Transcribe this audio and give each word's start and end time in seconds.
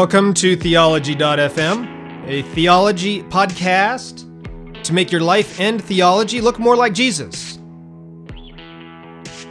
Welcome 0.00 0.32
to 0.34 0.56
Theology.fm, 0.56 2.26
a 2.26 2.40
theology 2.54 3.22
podcast 3.24 4.24
to 4.82 4.94
make 4.94 5.12
your 5.12 5.20
life 5.20 5.60
and 5.60 5.84
theology 5.84 6.40
look 6.40 6.58
more 6.58 6.74
like 6.74 6.94
Jesus. 6.94 7.58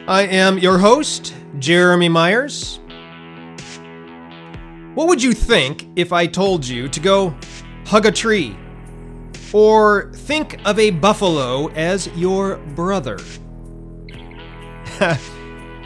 I 0.07 0.23
am 0.23 0.57
your 0.57 0.79
host, 0.79 1.36
Jeremy 1.59 2.09
Myers. 2.09 2.79
What 4.96 5.07
would 5.07 5.21
you 5.21 5.33
think 5.33 5.88
if 5.96 6.11
I 6.11 6.25
told 6.25 6.66
you 6.66 6.89
to 6.89 7.00
go 7.00 7.36
hug 7.86 8.07
a 8.07 8.11
tree? 8.11 8.57
Or 9.54 10.11
think 10.15 10.59
of 10.65 10.79
a 10.79 10.89
buffalo 10.89 11.68
as 11.73 12.07
your 12.18 12.57
brother? 12.73 13.20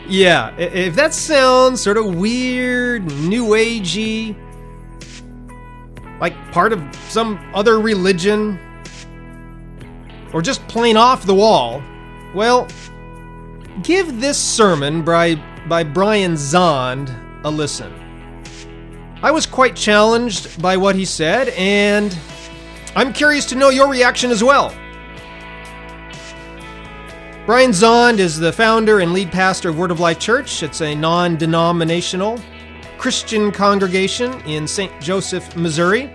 yeah, 0.08 0.56
if 0.56 0.94
that 0.94 1.12
sounds 1.12 1.82
sort 1.82 1.98
of 1.98 2.14
weird, 2.14 3.04
new 3.04 3.48
agey, 3.48 4.34
like 6.24 6.52
part 6.52 6.72
of 6.72 6.80
some 7.10 7.38
other 7.52 7.78
religion, 7.78 8.58
or 10.32 10.40
just 10.40 10.66
plain 10.68 10.96
off 10.96 11.26
the 11.26 11.34
wall, 11.34 11.82
well, 12.34 12.66
give 13.82 14.22
this 14.22 14.38
sermon 14.38 15.04
by, 15.04 15.34
by 15.68 15.84
Brian 15.84 16.32
Zahnd 16.32 17.14
a 17.44 17.50
listen. 17.50 17.92
I 19.22 19.32
was 19.32 19.44
quite 19.44 19.76
challenged 19.76 20.62
by 20.62 20.78
what 20.78 20.96
he 20.96 21.04
said, 21.04 21.50
and 21.58 22.18
I'm 22.96 23.12
curious 23.12 23.44
to 23.50 23.54
know 23.54 23.68
your 23.68 23.90
reaction 23.90 24.30
as 24.30 24.42
well. 24.42 24.74
Brian 27.44 27.72
Zahnd 27.72 28.18
is 28.18 28.38
the 28.38 28.50
founder 28.50 29.00
and 29.00 29.12
lead 29.12 29.30
pastor 29.30 29.68
of 29.68 29.76
Word 29.76 29.90
of 29.90 30.00
Life 30.00 30.20
Church. 30.20 30.62
It's 30.62 30.80
a 30.80 30.94
non 30.94 31.36
denominational 31.36 32.40
Christian 33.04 33.52
congregation 33.52 34.32
in 34.46 34.66
St. 34.66 34.90
Joseph, 34.98 35.54
Missouri. 35.56 36.10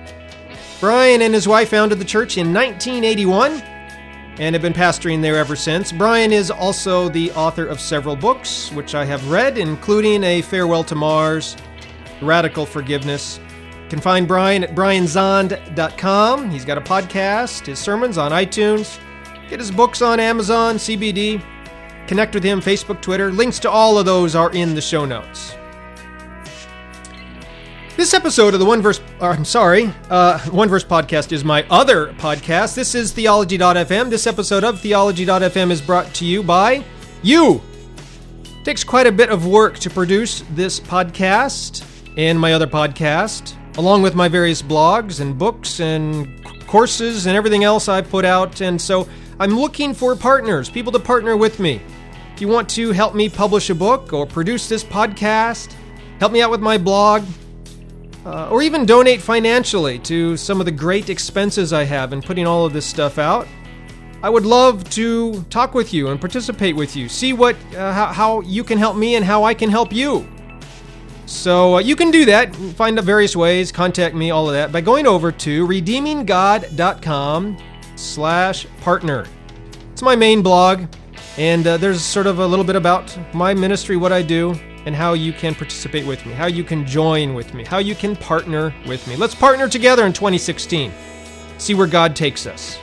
Brian 0.80 1.22
and 1.22 1.36
his 1.36 1.48
wife 1.48 1.70
founded 1.70 2.00
the 2.00 2.04
church 2.04 2.36
in 2.36 2.52
1981 2.52 3.62
and 4.40 4.56
have 4.56 4.64
been 4.64 4.74
pastoring 4.74 5.22
there 5.22 5.38
ever 5.38 5.56
since. 5.56 5.92
Brian 5.92 6.34
is 6.34 6.50
also 6.50 7.08
the 7.08 7.32
author 7.34 7.68
of 7.68 7.80
several 7.80 8.16
books, 8.16 8.72
which 8.72 8.96
I 8.96 9.06
have 9.06 9.30
read, 9.30 9.60
including 9.60 10.24
A 10.24 10.42
Farewell 10.42 10.84
to 10.86 10.96
Mars, 10.96 11.56
Radical 12.24 12.66
Forgiveness. 12.66 13.40
You 13.84 13.90
can 13.90 14.02
find 14.02 14.28
Brian 14.28 14.64
at 14.64 14.74
brianzahnd.com. 14.74 16.50
He's 16.50 16.66
got 16.66 16.80
a 16.80 16.82
podcast, 16.82 17.68
his 17.68 17.78
sermons 17.78 18.18
on 18.18 18.32
iTunes. 18.32 19.00
Get 19.48 19.60
his 19.60 19.70
books 19.70 20.02
on 20.02 20.20
Amazon, 20.20 20.78
CBD. 20.78 21.40
Connect 22.08 22.34
with 22.34 22.44
him, 22.44 22.60
Facebook, 22.60 23.00
Twitter. 23.00 23.32
Links 23.32 23.60
to 23.60 23.70
all 23.70 24.00
of 24.00 24.08
those 24.08 24.34
are 24.34 24.52
in 24.54 24.74
the 24.74 24.82
show 24.82 25.06
notes. 25.06 25.54
This 28.00 28.14
episode 28.14 28.54
of 28.54 28.62
the 28.62 28.66
One 28.66 28.82
Verse, 28.82 29.02
or, 29.20 29.32
I'm 29.32 29.44
sorry, 29.44 29.94
uh, 30.10 30.40
One 30.52 30.70
Verse 30.70 30.86
podcast 30.86 31.34
is 31.34 31.44
my 31.44 31.68
other 31.70 32.14
podcast. 32.14 32.74
This 32.74 32.96
is 32.96 33.12
Theology.fm. 33.12 34.10
This 34.10 34.26
episode 34.26 34.64
of 34.64 34.80
Theology.fm 34.80 35.70
is 35.70 35.82
brought 35.82 36.14
to 36.14 36.26
you 36.26 36.42
by 36.42 36.86
you. 37.24 37.62
It 38.42 38.64
takes 38.64 38.86
quite 38.86 39.06
a 39.06 39.12
bit 39.12 39.30
of 39.30 39.46
work 39.46 39.80
to 39.80 39.90
produce 39.90 40.46
this 40.52 40.80
podcast 40.80 41.86
and 42.16 42.40
my 42.40 42.54
other 42.54 42.68
podcast, 42.68 43.58
along 43.78 44.02
with 44.02 44.16
my 44.16 44.30
various 44.30 44.62
blogs 44.62 45.20
and 45.20 45.38
books 45.38 45.82
and 45.82 46.42
courses 46.68 47.26
and 47.26 47.36
everything 47.36 47.66
else 47.66 47.90
I 47.90 48.02
put 48.02 48.24
out. 48.24 48.62
And 48.62 48.82
so 48.82 49.10
I'm 49.42 49.60
looking 49.60 49.94
for 49.94 50.16
partners, 50.16 50.70
people 50.70 50.94
to 50.94 51.00
partner 51.00 51.36
with 51.36 51.60
me. 51.60 51.82
If 52.34 52.40
you 52.40 52.48
want 52.48 52.70
to 52.70 52.94
help 52.94 53.14
me 53.14 53.28
publish 53.28 53.70
a 53.70 53.76
book 53.76 54.14
or 54.14 54.26
produce 54.26 54.70
this 54.70 54.86
podcast, 54.86 55.74
help 56.22 56.32
me 56.32 56.42
out 56.42 56.50
with 56.50 56.62
my 56.62 56.78
blog, 56.78 57.26
uh, 58.26 58.50
or 58.50 58.62
even 58.62 58.86
donate 58.86 59.22
financially 59.22 60.00
to 60.00 60.36
some 60.38 60.60
of 60.60 60.66
the 60.66 60.72
great 60.72 61.10
expenses 61.10 61.74
I 61.74 61.84
have 61.84 62.14
in 62.14 62.22
putting 62.22 62.46
all 62.46 62.66
of 62.66 62.74
this 62.74 62.86
stuff 62.86 63.18
out, 63.18 63.48
I 64.22 64.30
would 64.30 64.46
love 64.46 64.90
to 64.92 65.42
talk 65.44 65.74
with 65.74 65.94
you 65.94 66.10
and 66.10 66.20
participate 66.20 66.76
with 66.76 66.96
you, 66.96 67.08
see 67.08 67.32
what 67.32 67.56
uh, 67.76 67.94
how, 67.94 68.08
how, 68.08 68.42
you 68.42 68.66
can 68.66 68.78
help 68.78 68.98
me 68.98 69.16
and 69.16 69.24
how 69.24 69.46
I 69.46 69.54
can 69.54 69.70
help 69.70 69.94
you. 69.94 70.28
So 71.26 71.76
uh, 71.76 71.80
you 71.80 71.96
can 71.96 72.12
do 72.12 72.26
that, 72.26 72.54
find 72.56 72.98
the 72.98 73.02
various 73.02 73.36
ways, 73.36 73.72
contact 73.72 74.16
me, 74.16 74.32
all 74.32 74.48
of 74.48 74.54
that 74.54 74.72
by 74.72 74.82
going 74.82 75.08
over 75.08 75.32
to 75.32 75.66
redeeminggod.com 75.68 77.58
slash 77.96 78.68
partner. 78.82 79.26
It's 79.94 80.02
my 80.02 80.16
main 80.16 80.42
blog, 80.42 80.88
and 81.38 81.66
uh, 81.66 81.78
there's 81.78 82.02
sort 82.02 82.28
of 82.28 82.40
a 82.40 82.48
little 82.48 82.66
bit 82.66 82.76
about 82.76 83.18
my 83.34 83.54
ministry, 83.54 83.96
what 83.96 84.12
I 84.12 84.22
do, 84.22 84.60
and 84.86 84.96
how 84.96 85.14
you 85.14 85.34
can 85.34 85.56
participate 85.56 86.06
with 86.06 86.26
me, 86.26 86.34
how 86.34 86.48
you 86.48 86.64
can 86.64 86.86
join 86.86 87.34
with 87.34 87.54
me, 87.54 87.64
how 87.64 87.80
you 87.80 87.96
can 87.96 88.16
partner 88.16 88.74
with 88.88 89.08
me. 89.08 89.16
Let's 89.16 89.36
partner 89.36 89.68
together 89.68 90.06
in 90.06 90.14
2016. 90.14 90.92
See 91.58 91.74
where 91.74 91.88
God 91.88 92.16
takes 92.16 92.46
us. 92.46 92.80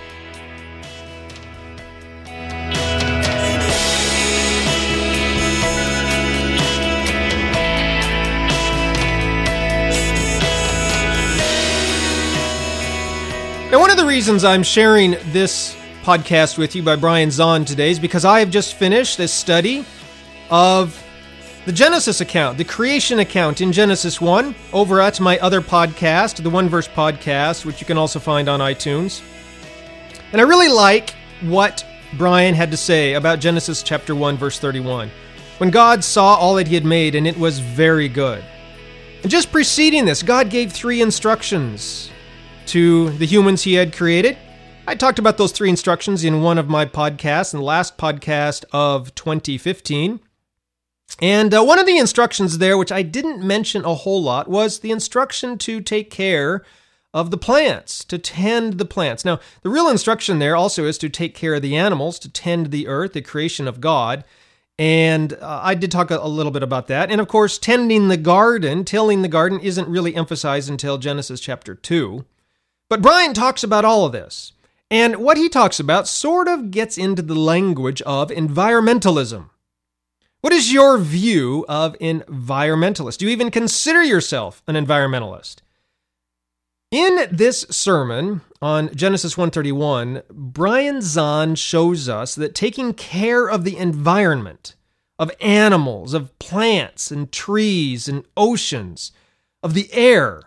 Now, 13.71 13.81
one 13.81 13.91
of 13.91 13.97
the 13.97 14.07
reasons 14.07 14.45
I'm 14.45 14.63
sharing 14.63 15.17
this 15.33 15.77
podcast 16.03 16.57
with 16.57 16.77
you 16.77 16.83
by 16.85 16.95
Brian 16.95 17.31
Zahnd 17.31 17.67
today 17.67 17.91
is 17.91 17.99
because 17.99 18.25
I 18.25 18.39
have 18.39 18.49
just 18.49 18.75
finished 18.75 19.19
this 19.19 19.33
study 19.33 19.85
of 20.51 21.03
the 21.67 21.73
Genesis 21.73 22.21
account, 22.21 22.59
the 22.59 22.65
creation 22.65 23.19
account 23.19 23.61
in 23.61 23.73
Genesis 23.73 24.21
1, 24.21 24.55
over 24.73 25.01
at 25.01 25.19
my 25.19 25.37
other 25.41 25.61
podcast, 25.61 26.41
the 26.41 26.49
One 26.49 26.69
Verse 26.69 26.87
Podcast, 26.87 27.65
which 27.65 27.81
you 27.81 27.87
can 27.87 27.99
also 27.99 28.21
find 28.21 28.49
on 28.49 28.61
iTunes. 28.61 29.21
And 30.31 30.41
I 30.41 30.45
really 30.45 30.69
like 30.69 31.17
what 31.41 31.85
Brian 32.17 32.55
had 32.55 32.71
to 32.71 32.77
say 32.77 33.15
about 33.15 33.41
Genesis 33.41 33.83
chapter 33.83 34.15
1, 34.15 34.37
verse 34.37 34.61
31. 34.61 35.11
When 35.59 35.71
God 35.71 36.05
saw 36.05 36.37
all 36.37 36.55
that 36.55 36.69
he 36.69 36.77
had 36.77 36.85
made, 36.85 37.17
and 37.17 37.27
it 37.27 37.37
was 37.37 37.59
very 37.59 38.09
good. 38.09 38.45
And 39.23 39.31
just 39.31 39.51
preceding 39.51 40.05
this, 40.05 40.23
God 40.23 40.51
gave 40.51 40.71
three 40.71 41.03
instructions 41.03 42.13
to 42.67 43.11
the 43.11 43.27
humans 43.27 43.65
he 43.65 43.75
had 43.75 43.93
created. 43.93 44.39
I 44.87 44.95
talked 44.95 45.19
about 45.19 45.37
those 45.37 45.51
three 45.51 45.71
instructions 45.71 46.23
in 46.23 46.43
one 46.43 46.59
of 46.59 46.69
my 46.69 46.87
podcasts, 46.87 47.53
in 47.53 47.59
the 47.59 47.67
last 47.67 47.99
podcast 47.99 48.65
of 48.71 49.13
2015. 49.17 50.21
And 51.21 51.55
uh, 51.55 51.65
one 51.65 51.79
of 51.79 51.87
the 51.87 51.99
instructions 51.99 52.59
there, 52.59 52.77
which 52.77 52.93
I 52.93 53.03
didn't 53.03 53.43
mention 53.43 53.85
a 53.85 53.95
whole 53.95 54.23
lot, 54.23 54.49
was 54.49 54.81
the 54.81 54.91
instruction 54.91 55.57
to 55.59 55.81
take 55.81 56.11
care 56.11 56.63
of 57.15 57.31
the 57.31 57.39
plants, 57.39 58.05
to 58.05 58.19
tend 58.19 58.75
the 58.75 58.85
plants. 58.85 59.25
Now, 59.25 59.41
the 59.63 59.71
real 59.71 59.89
instruction 59.89 60.39
there 60.39 60.55
also 60.55 60.85
is 60.85 60.99
to 60.99 61.09
take 61.09 61.35
care 61.35 61.55
of 61.55 61.63
the 61.63 61.75
animals, 61.75 62.19
to 62.19 62.31
tend 62.31 62.71
the 62.71 62.87
earth, 62.87 63.15
the 63.15 63.23
creation 63.23 63.67
of 63.67 63.81
God. 63.81 64.25
And 64.79 65.33
uh, 65.35 65.61
I 65.63 65.75
did 65.75 65.91
talk 65.91 66.11
a, 66.11 66.19
a 66.19 66.29
little 66.29 66.53
bit 66.53 66.63
about 66.63 66.89
that. 66.89 67.11
And 67.11 67.19
of 67.19 67.29
course, 67.29 67.57
tending 67.57 68.09
the 68.09 68.19
garden, 68.19 68.85
tilling 68.85 69.23
the 69.23 69.29
garden, 69.29 69.61
isn't 69.61 69.89
really 69.89 70.15
emphasized 70.15 70.69
until 70.69 70.99
Genesis 70.99 71.41
chapter 71.41 71.75
2. 71.75 72.27
But 72.91 73.01
Brian 73.01 73.33
talks 73.33 73.65
about 73.65 73.87
all 73.87 74.05
of 74.05 74.13
this. 74.13 74.53
And 74.91 75.17
what 75.17 75.39
he 75.39 75.49
talks 75.49 75.81
about 75.81 76.07
sort 76.07 76.47
of 76.47 76.71
gets 76.71 76.99
into 76.99 77.23
the 77.23 77.35
language 77.35 78.03
of 78.03 78.29
environmentalism. 78.29 79.49
What 80.47 80.53
is 80.53 80.73
your 80.73 80.97
view 80.97 81.67
of 81.69 81.99
environmentalists? 81.99 83.19
Do 83.19 83.25
you 83.25 83.33
even 83.33 83.51
consider 83.51 84.05
yourself 84.05 84.63
an 84.69 84.77
environmentalist? 84.77 85.57
In 86.93 87.27
this 87.33 87.63
sermon 87.69 88.43
on 88.63 88.95
Genesis 88.95 89.37
131, 89.37 90.23
Brian 90.31 90.99
Zahnd 90.99 91.59
shows 91.59 92.09
us 92.09 92.37
that 92.37 92.55
taking 92.55 92.95
care 92.95 93.51
of 93.51 93.65
the 93.65 93.77
environment, 93.77 94.77
of 95.19 95.33
animals, 95.41 96.15
of 96.15 96.39
plants 96.39 97.11
and 97.11 97.33
trees 97.33 98.07
and 98.07 98.25
oceans, 98.37 99.11
of 99.65 99.75
the 99.75 99.93
air, 99.93 100.45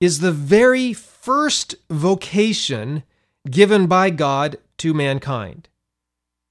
is 0.00 0.20
the 0.20 0.30
very 0.30 0.92
first 0.92 1.74
vocation 1.90 3.02
given 3.50 3.88
by 3.88 4.10
God 4.10 4.58
to 4.78 4.94
mankind. 4.94 5.68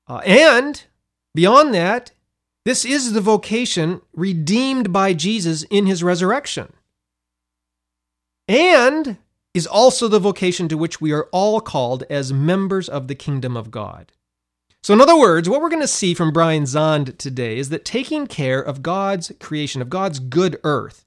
Uh, 0.10 0.18
and 0.26 0.84
beyond 1.34 1.74
that, 1.74 2.12
this 2.66 2.86
is 2.86 3.14
the 3.14 3.22
vocation 3.22 4.02
redeemed 4.14 4.94
by 4.94 5.14
Jesus 5.14 5.64
in 5.64 5.86
his 5.86 6.04
resurrection. 6.04 6.74
And 8.48 9.18
is 9.54 9.68
also 9.68 10.08
the 10.08 10.20
vocation 10.20 10.68
to 10.68 10.78
which 10.78 11.00
we 11.00 11.12
are 11.12 11.28
all 11.32 11.62
called 11.62 12.04
as 12.10 12.34
members 12.34 12.90
of 12.90 13.08
the 13.08 13.16
kingdom 13.16 13.56
of 13.56 13.70
God. 13.70 14.12
So, 14.82 14.94
in 14.94 15.00
other 15.00 15.18
words, 15.18 15.48
what 15.48 15.62
we're 15.62 15.70
going 15.70 15.82
to 15.82 15.88
see 15.88 16.14
from 16.14 16.34
Brian 16.34 16.64
Zahnd 16.64 17.18
today 17.18 17.58
is 17.58 17.70
that 17.70 17.86
taking 17.86 18.28
care 18.28 18.60
of 18.60 18.82
God's 18.82 19.32
creation, 19.40 19.82
of 19.82 19.90
God's 19.90 20.20
good 20.20 20.60
earth, 20.64 21.06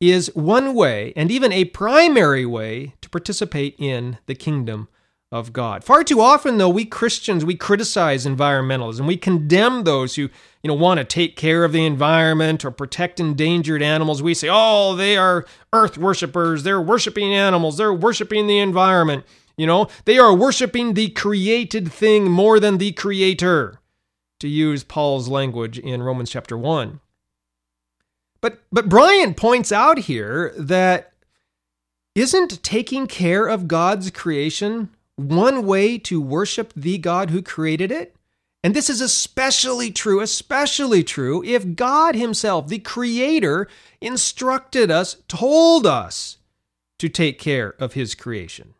is 0.00 0.34
one 0.34 0.74
way, 0.74 1.12
and 1.14 1.30
even 1.30 1.52
a 1.52 1.66
primary 1.66 2.44
way, 2.44 2.94
to 3.00 3.10
participate 3.10 3.76
in 3.78 4.18
the 4.26 4.34
kingdom 4.34 4.88
of 5.34 5.52
God. 5.52 5.82
Far 5.82 6.04
too 6.04 6.20
often, 6.20 6.58
though, 6.58 6.68
we 6.68 6.84
Christians, 6.84 7.44
we 7.44 7.56
criticize 7.56 8.24
environmentalism. 8.24 9.04
We 9.04 9.16
condemn 9.16 9.82
those 9.82 10.14
who, 10.14 10.22
you 10.62 10.68
know, 10.68 10.74
want 10.74 10.98
to 10.98 11.04
take 11.04 11.34
care 11.34 11.64
of 11.64 11.72
the 11.72 11.84
environment 11.84 12.64
or 12.64 12.70
protect 12.70 13.18
endangered 13.18 13.82
animals. 13.82 14.22
We 14.22 14.32
say, 14.32 14.48
oh, 14.48 14.94
they 14.94 15.16
are 15.16 15.44
earth 15.72 15.98
worshippers. 15.98 16.62
They're 16.62 16.80
worshiping 16.80 17.34
animals. 17.34 17.78
They're 17.78 17.92
worshiping 17.92 18.46
the 18.46 18.60
environment. 18.60 19.24
You 19.56 19.66
know, 19.66 19.88
they 20.04 20.18
are 20.18 20.32
worshiping 20.32 20.94
the 20.94 21.08
created 21.08 21.90
thing 21.90 22.30
more 22.30 22.60
than 22.60 22.78
the 22.78 22.92
creator, 22.92 23.80
to 24.38 24.46
use 24.46 24.84
Paul's 24.84 25.26
language 25.26 25.80
in 25.80 26.04
Romans 26.04 26.30
chapter 26.30 26.56
1. 26.56 27.00
But, 28.40 28.62
but 28.70 28.88
Brian 28.88 29.34
points 29.34 29.72
out 29.72 29.98
here 29.98 30.52
that 30.56 31.12
isn't 32.14 32.62
taking 32.62 33.08
care 33.08 33.48
of 33.48 33.66
God's 33.66 34.12
creation 34.12 34.90
one 35.16 35.66
way 35.66 35.98
to 35.98 36.20
worship 36.20 36.72
the 36.74 36.98
God 36.98 37.30
who 37.30 37.42
created 37.42 37.92
it? 37.92 38.16
And 38.62 38.74
this 38.74 38.88
is 38.88 39.02
especially 39.02 39.90
true, 39.90 40.20
especially 40.20 41.04
true 41.04 41.44
if 41.44 41.76
God 41.76 42.14
Himself, 42.14 42.68
the 42.68 42.78
Creator, 42.78 43.68
instructed 44.00 44.90
us, 44.90 45.16
told 45.28 45.86
us 45.86 46.38
to 46.98 47.10
take 47.10 47.38
care 47.38 47.74
of 47.78 47.92
His 47.92 48.14
creation. 48.14 48.72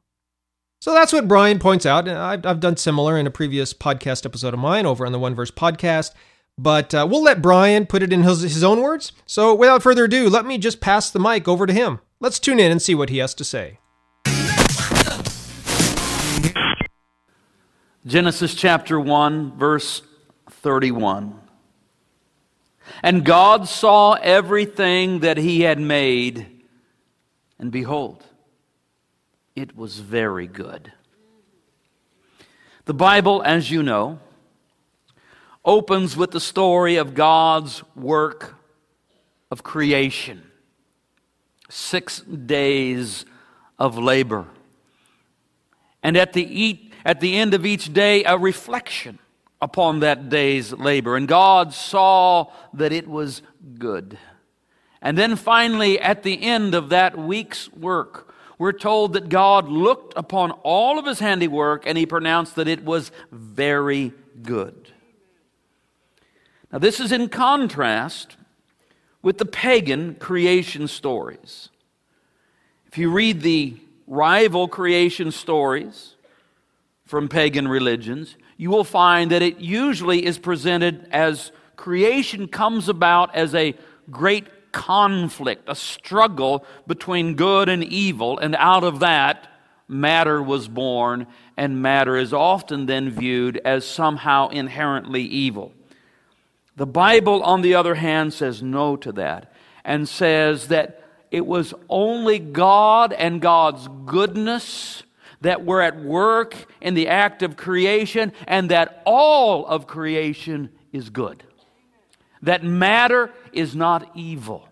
So 0.80 0.94
that's 0.94 1.12
what 1.12 1.28
Brian 1.28 1.58
points 1.58 1.86
out. 1.86 2.08
And 2.08 2.18
I've, 2.18 2.46
I've 2.46 2.60
done 2.60 2.76
similar 2.76 3.18
in 3.18 3.26
a 3.26 3.30
previous 3.30 3.74
podcast 3.74 4.24
episode 4.24 4.54
of 4.54 4.60
mine 4.60 4.86
over 4.86 5.04
on 5.04 5.12
the 5.12 5.18
One 5.18 5.34
Verse 5.34 5.50
podcast. 5.50 6.12
But 6.56 6.94
uh, 6.94 7.06
we'll 7.10 7.22
let 7.22 7.42
Brian 7.42 7.86
put 7.86 8.02
it 8.02 8.12
in 8.12 8.22
his, 8.22 8.42
his 8.42 8.64
own 8.64 8.80
words. 8.80 9.12
So 9.26 9.54
without 9.54 9.82
further 9.82 10.04
ado, 10.04 10.28
let 10.30 10.46
me 10.46 10.56
just 10.56 10.80
pass 10.80 11.10
the 11.10 11.18
mic 11.18 11.48
over 11.48 11.66
to 11.66 11.72
him. 11.72 12.00
Let's 12.20 12.38
tune 12.38 12.60
in 12.60 12.70
and 12.70 12.80
see 12.80 12.94
what 12.94 13.10
he 13.10 13.18
has 13.18 13.34
to 13.34 13.44
say. 13.44 13.78
Genesis 18.06 18.54
chapter 18.54 19.00
1, 19.00 19.56
verse 19.56 20.02
31. 20.50 21.40
And 23.02 23.24
God 23.24 23.66
saw 23.66 24.12
everything 24.12 25.20
that 25.20 25.38
he 25.38 25.62
had 25.62 25.78
made, 25.78 26.46
and 27.58 27.72
behold, 27.72 28.22
it 29.56 29.74
was 29.74 30.00
very 30.00 30.46
good. 30.46 30.92
The 32.84 32.92
Bible, 32.92 33.42
as 33.42 33.70
you 33.70 33.82
know, 33.82 34.18
opens 35.64 36.14
with 36.14 36.30
the 36.30 36.40
story 36.40 36.96
of 36.96 37.14
God's 37.14 37.82
work 37.96 38.56
of 39.50 39.62
creation. 39.62 40.42
Six 41.70 42.20
days 42.20 43.24
of 43.78 43.96
labor. 43.96 44.46
And 46.02 46.18
at 46.18 46.34
the 46.34 46.44
at 47.04 47.20
the 47.20 47.36
end 47.36 47.54
of 47.54 47.66
each 47.66 47.92
day 47.92 48.24
a 48.24 48.38
reflection 48.38 49.18
upon 49.60 50.00
that 50.00 50.28
day's 50.28 50.72
labor. 50.72 51.16
And 51.16 51.28
God 51.28 51.72
saw 51.72 52.50
that 52.74 52.92
it 52.92 53.08
was 53.08 53.42
good. 53.78 54.18
And 55.00 55.18
then 55.18 55.36
finally, 55.36 56.00
at 56.00 56.22
the 56.22 56.42
end 56.42 56.74
of 56.74 56.88
that 56.88 57.18
week's 57.18 57.70
work, 57.72 58.34
we're 58.58 58.72
told 58.72 59.14
that 59.14 59.28
God 59.28 59.68
looked 59.68 60.14
upon 60.16 60.52
all 60.62 60.98
of 60.98 61.06
his 61.06 61.18
handiwork 61.18 61.86
and 61.86 61.98
he 61.98 62.06
pronounced 62.06 62.54
that 62.56 62.68
it 62.68 62.84
was 62.84 63.10
very 63.30 64.12
good. 64.42 64.90
Now, 66.72 66.78
this 66.78 67.00
is 67.00 67.12
in 67.12 67.28
contrast 67.28 68.36
with 69.22 69.38
the 69.38 69.46
pagan 69.46 70.14
creation 70.16 70.88
stories. 70.88 71.68
If 72.86 72.98
you 72.98 73.10
read 73.10 73.42
the 73.42 73.76
rival 74.06 74.68
creation 74.68 75.30
stories, 75.32 76.14
from 77.04 77.28
pagan 77.28 77.68
religions, 77.68 78.36
you 78.56 78.70
will 78.70 78.84
find 78.84 79.30
that 79.30 79.42
it 79.42 79.58
usually 79.58 80.24
is 80.24 80.38
presented 80.38 81.06
as 81.10 81.52
creation 81.76 82.48
comes 82.48 82.88
about 82.88 83.34
as 83.34 83.54
a 83.54 83.74
great 84.10 84.72
conflict, 84.72 85.68
a 85.68 85.74
struggle 85.74 86.64
between 86.86 87.34
good 87.34 87.68
and 87.68 87.84
evil, 87.84 88.38
and 88.38 88.56
out 88.56 88.84
of 88.84 89.00
that, 89.00 89.48
matter 89.86 90.42
was 90.42 90.66
born, 90.66 91.26
and 91.56 91.80
matter 91.80 92.16
is 92.16 92.32
often 92.32 92.86
then 92.86 93.10
viewed 93.10 93.58
as 93.64 93.86
somehow 93.86 94.48
inherently 94.48 95.22
evil. 95.22 95.72
The 96.76 96.86
Bible, 96.86 97.42
on 97.42 97.62
the 97.62 97.74
other 97.74 97.94
hand, 97.94 98.32
says 98.32 98.62
no 98.62 98.96
to 98.96 99.12
that 99.12 99.52
and 99.84 100.08
says 100.08 100.68
that 100.68 101.04
it 101.30 101.46
was 101.46 101.74
only 101.88 102.38
God 102.38 103.12
and 103.12 103.40
God's 103.40 103.88
goodness 104.06 105.03
that 105.44 105.62
we're 105.62 105.82
at 105.82 106.00
work 106.00 106.56
in 106.80 106.94
the 106.94 107.08
act 107.08 107.42
of 107.42 107.54
creation 107.54 108.32
and 108.48 108.70
that 108.70 109.02
all 109.04 109.66
of 109.66 109.86
creation 109.86 110.70
is 110.90 111.10
good. 111.10 111.44
That 112.42 112.64
matter 112.64 113.30
is 113.52 113.76
not 113.76 114.10
evil. 114.14 114.66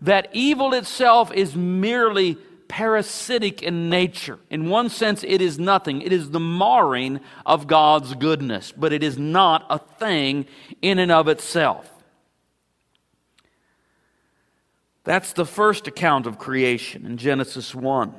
That 0.00 0.28
evil 0.32 0.72
itself 0.72 1.30
is 1.32 1.54
merely 1.54 2.36
parasitic 2.68 3.62
in 3.62 3.90
nature. 3.90 4.38
In 4.48 4.70
one 4.70 4.88
sense, 4.88 5.24
it 5.24 5.42
is 5.42 5.58
nothing. 5.58 6.00
It 6.00 6.12
is 6.12 6.30
the 6.30 6.40
marring 6.40 7.20
of 7.44 7.66
God's 7.66 8.14
goodness, 8.14 8.72
but 8.74 8.94
it 8.94 9.02
is 9.02 9.18
not 9.18 9.66
a 9.68 9.78
thing 9.78 10.46
in 10.80 10.98
and 10.98 11.12
of 11.12 11.28
itself. 11.28 11.90
That's 15.04 15.34
the 15.34 15.46
first 15.46 15.86
account 15.86 16.26
of 16.26 16.38
creation 16.38 17.04
in 17.04 17.18
Genesis 17.18 17.74
1. 17.74 18.14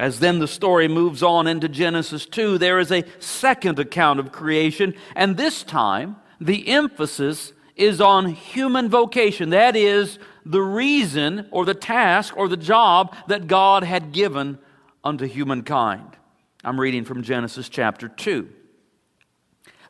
As 0.00 0.18
then 0.18 0.38
the 0.38 0.48
story 0.48 0.88
moves 0.88 1.22
on 1.22 1.46
into 1.46 1.68
Genesis 1.68 2.24
2, 2.24 2.56
there 2.56 2.78
is 2.78 2.90
a 2.90 3.04
second 3.18 3.78
account 3.78 4.18
of 4.18 4.32
creation, 4.32 4.94
and 5.14 5.36
this 5.36 5.62
time 5.62 6.16
the 6.40 6.68
emphasis 6.68 7.52
is 7.76 8.00
on 8.00 8.30
human 8.30 8.88
vocation. 8.88 9.50
That 9.50 9.76
is, 9.76 10.18
the 10.46 10.62
reason 10.62 11.46
or 11.50 11.66
the 11.66 11.74
task 11.74 12.34
or 12.34 12.48
the 12.48 12.56
job 12.56 13.14
that 13.28 13.46
God 13.46 13.84
had 13.84 14.12
given 14.12 14.58
unto 15.04 15.26
humankind. 15.26 16.16
I'm 16.64 16.80
reading 16.80 17.04
from 17.04 17.22
Genesis 17.22 17.68
chapter 17.68 18.08
2. 18.08 18.48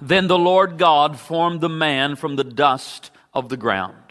Then 0.00 0.26
the 0.26 0.36
Lord 0.36 0.76
God 0.76 1.20
formed 1.20 1.60
the 1.60 1.68
man 1.68 2.16
from 2.16 2.34
the 2.34 2.42
dust 2.42 3.12
of 3.32 3.48
the 3.48 3.56
ground 3.56 4.09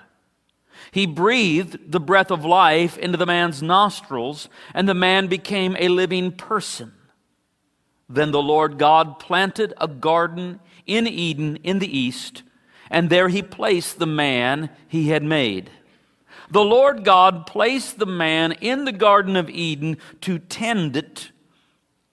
he 0.91 1.06
breathed 1.06 1.91
the 1.91 2.00
breath 2.00 2.31
of 2.31 2.45
life 2.45 2.97
into 2.97 3.18
the 3.18 3.25
man's 3.25 3.62
nostrils, 3.62 4.50
and 4.74 4.88
the 4.88 4.94
man 4.94 5.27
became 5.27 5.75
a 5.79 5.88
living 5.88 6.31
person. 6.31 6.93
Then 8.08 8.31
the 8.31 8.41
Lord 8.41 8.77
God 8.77 9.19
planted 9.19 9.74
a 9.77 9.88
garden 9.88 10.60
in 10.86 11.08
Eden 11.08 11.58
in 11.58 11.79
the 11.79 11.98
east, 11.98 12.43
and 12.89 13.10
there 13.10 13.29
he 13.29 13.41
placed 13.41 14.00
the 14.00 14.08
man 14.08 14.69
he 14.88 15.10
had 15.10 15.24
made. 15.24 15.69
The 16.50 16.63
Lord 16.63 17.03
God 17.03 17.46
placed 17.46 18.00
the 18.00 18.08
man 18.08 18.53
in 18.53 18.86
the 18.86 18.91
Garden 18.91 19.36
of 19.36 19.50
Eden 19.50 19.98
to 20.22 20.39
tend 20.39 20.98
it 20.98 21.31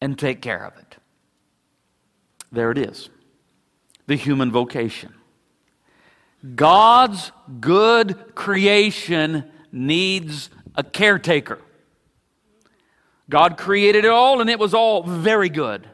and 0.01 0.19
take 0.19 0.43
care 0.43 0.63
of 0.63 0.77
it. 0.77 0.97
There 2.53 2.71
it 2.71 2.79
is 2.79 3.09
the 4.07 4.17
human 4.17 4.53
vocation. 4.53 5.15
God's 6.55 7.33
good 7.61 8.35
creation 8.35 9.45
needs 9.73 10.51
a 10.75 10.85
caretaker. 10.85 11.59
God 13.29 13.57
created 13.57 14.05
it 14.05 14.11
all 14.11 14.41
and 14.41 14.49
it 14.49 14.59
was 14.59 14.75
all 14.75 15.03
very 15.03 15.49
good. 15.49 15.89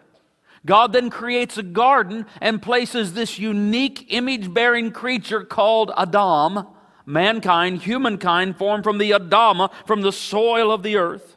God 0.66 0.92
then 0.92 1.10
creates 1.10 1.56
a 1.56 1.62
garden 1.62 2.26
and 2.40 2.62
places 2.62 3.14
this 3.14 3.38
unique 3.38 4.06
image 4.12 4.52
bearing 4.52 4.92
creature 4.92 5.42
called 5.42 5.90
Adam, 5.96 6.66
mankind, 7.06 7.82
humankind, 7.82 8.56
formed 8.56 8.84
from 8.84 8.98
the 8.98 9.10
Adama, 9.12 9.72
from 9.86 10.02
the 10.02 10.12
soil 10.12 10.70
of 10.70 10.82
the 10.82 10.96
earth, 10.96 11.36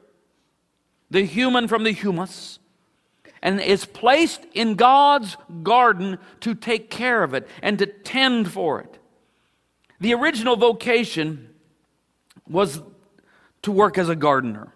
the 1.09 1.23
human 1.25 1.67
from 1.67 1.83
the 1.83 1.91
humus 1.91 2.59
and 3.45 3.61
is 3.61 3.85
placed 3.85 4.43
in 4.55 4.73
God's 4.73 5.37
garden 5.61 6.17
to 6.39 6.55
take 6.55 6.89
care 6.89 7.21
of 7.21 7.35
it 7.35 7.47
and 7.61 7.77
to 7.77 7.85
tend 7.85 8.51
for 8.51 8.81
it. 8.81 8.97
The 9.99 10.13
original 10.13 10.55
vocation 10.55 11.49
was 12.47 12.81
to 13.63 13.71
work 13.71 13.97
as 13.97 14.09
a 14.09 14.15
gardener. 14.15 14.71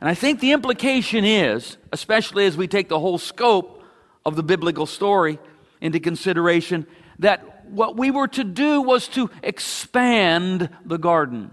And 0.00 0.08
I 0.08 0.14
think 0.14 0.40
the 0.40 0.52
implication 0.52 1.24
is, 1.24 1.76
especially 1.92 2.46
as 2.46 2.56
we 2.56 2.68
take 2.68 2.88
the 2.88 3.00
whole 3.00 3.18
scope 3.18 3.82
of 4.24 4.36
the 4.36 4.42
biblical 4.42 4.86
story 4.86 5.38
into 5.80 5.98
consideration, 5.98 6.86
that 7.18 7.66
what 7.70 7.96
we 7.96 8.10
were 8.10 8.28
to 8.28 8.44
do 8.44 8.80
was 8.80 9.08
to 9.08 9.30
expand 9.42 10.70
the 10.84 10.98
garden. 10.98 11.50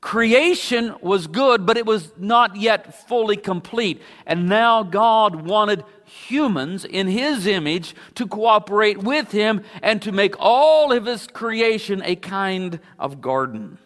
Creation 0.00 0.94
was 1.02 1.26
good, 1.26 1.66
but 1.66 1.76
it 1.76 1.84
was 1.84 2.12
not 2.16 2.56
yet 2.56 3.06
fully 3.06 3.36
complete. 3.36 4.00
And 4.26 4.48
now 4.48 4.82
God 4.82 5.46
wanted 5.46 5.84
humans 6.04 6.86
in 6.86 7.06
His 7.06 7.46
image 7.46 7.94
to 8.14 8.26
cooperate 8.26 8.98
with 8.98 9.30
Him 9.30 9.62
and 9.82 10.00
to 10.02 10.10
make 10.10 10.34
all 10.38 10.90
of 10.90 11.04
His 11.04 11.26
creation 11.26 12.00
a 12.04 12.16
kind 12.16 12.80
of 12.98 13.20
garden. 13.20 13.78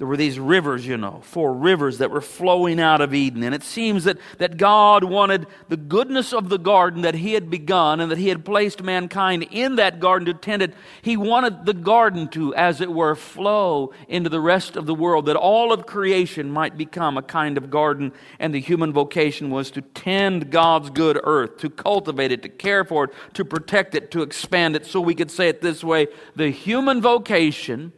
There 0.00 0.06
were 0.06 0.16
these 0.16 0.40
rivers, 0.40 0.86
you 0.86 0.96
know, 0.96 1.20
four 1.22 1.52
rivers 1.52 1.98
that 1.98 2.10
were 2.10 2.22
flowing 2.22 2.80
out 2.80 3.02
of 3.02 3.12
Eden. 3.12 3.42
And 3.42 3.54
it 3.54 3.62
seems 3.62 4.04
that, 4.04 4.16
that 4.38 4.56
God 4.56 5.04
wanted 5.04 5.46
the 5.68 5.76
goodness 5.76 6.32
of 6.32 6.48
the 6.48 6.56
garden 6.56 7.02
that 7.02 7.14
He 7.14 7.34
had 7.34 7.50
begun 7.50 8.00
and 8.00 8.10
that 8.10 8.16
He 8.16 8.28
had 8.28 8.42
placed 8.42 8.82
mankind 8.82 9.46
in 9.50 9.76
that 9.76 10.00
garden 10.00 10.24
to 10.24 10.32
tend 10.32 10.62
it. 10.62 10.72
He 11.02 11.18
wanted 11.18 11.66
the 11.66 11.74
garden 11.74 12.28
to, 12.28 12.54
as 12.54 12.80
it 12.80 12.90
were, 12.90 13.14
flow 13.14 13.92
into 14.08 14.30
the 14.30 14.40
rest 14.40 14.74
of 14.74 14.86
the 14.86 14.94
world, 14.94 15.26
that 15.26 15.36
all 15.36 15.70
of 15.70 15.84
creation 15.84 16.50
might 16.50 16.78
become 16.78 17.18
a 17.18 17.22
kind 17.22 17.58
of 17.58 17.68
garden. 17.68 18.12
And 18.38 18.54
the 18.54 18.60
human 18.60 18.94
vocation 18.94 19.50
was 19.50 19.70
to 19.72 19.82
tend 19.82 20.50
God's 20.50 20.88
good 20.88 21.20
earth, 21.24 21.58
to 21.58 21.68
cultivate 21.68 22.32
it, 22.32 22.42
to 22.44 22.48
care 22.48 22.86
for 22.86 23.04
it, 23.04 23.10
to 23.34 23.44
protect 23.44 23.94
it, 23.94 24.10
to 24.12 24.22
expand 24.22 24.76
it. 24.76 24.86
So 24.86 24.98
we 24.98 25.14
could 25.14 25.30
say 25.30 25.50
it 25.50 25.60
this 25.60 25.84
way 25.84 26.06
the 26.36 26.48
human 26.48 27.02
vocation 27.02 27.92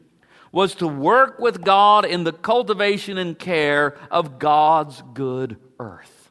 was 0.52 0.74
to 0.76 0.86
work 0.86 1.38
with 1.38 1.64
God 1.64 2.04
in 2.04 2.24
the 2.24 2.32
cultivation 2.32 3.16
and 3.16 3.38
care 3.38 3.96
of 4.10 4.38
God's 4.38 5.02
good 5.14 5.56
earth. 5.80 6.30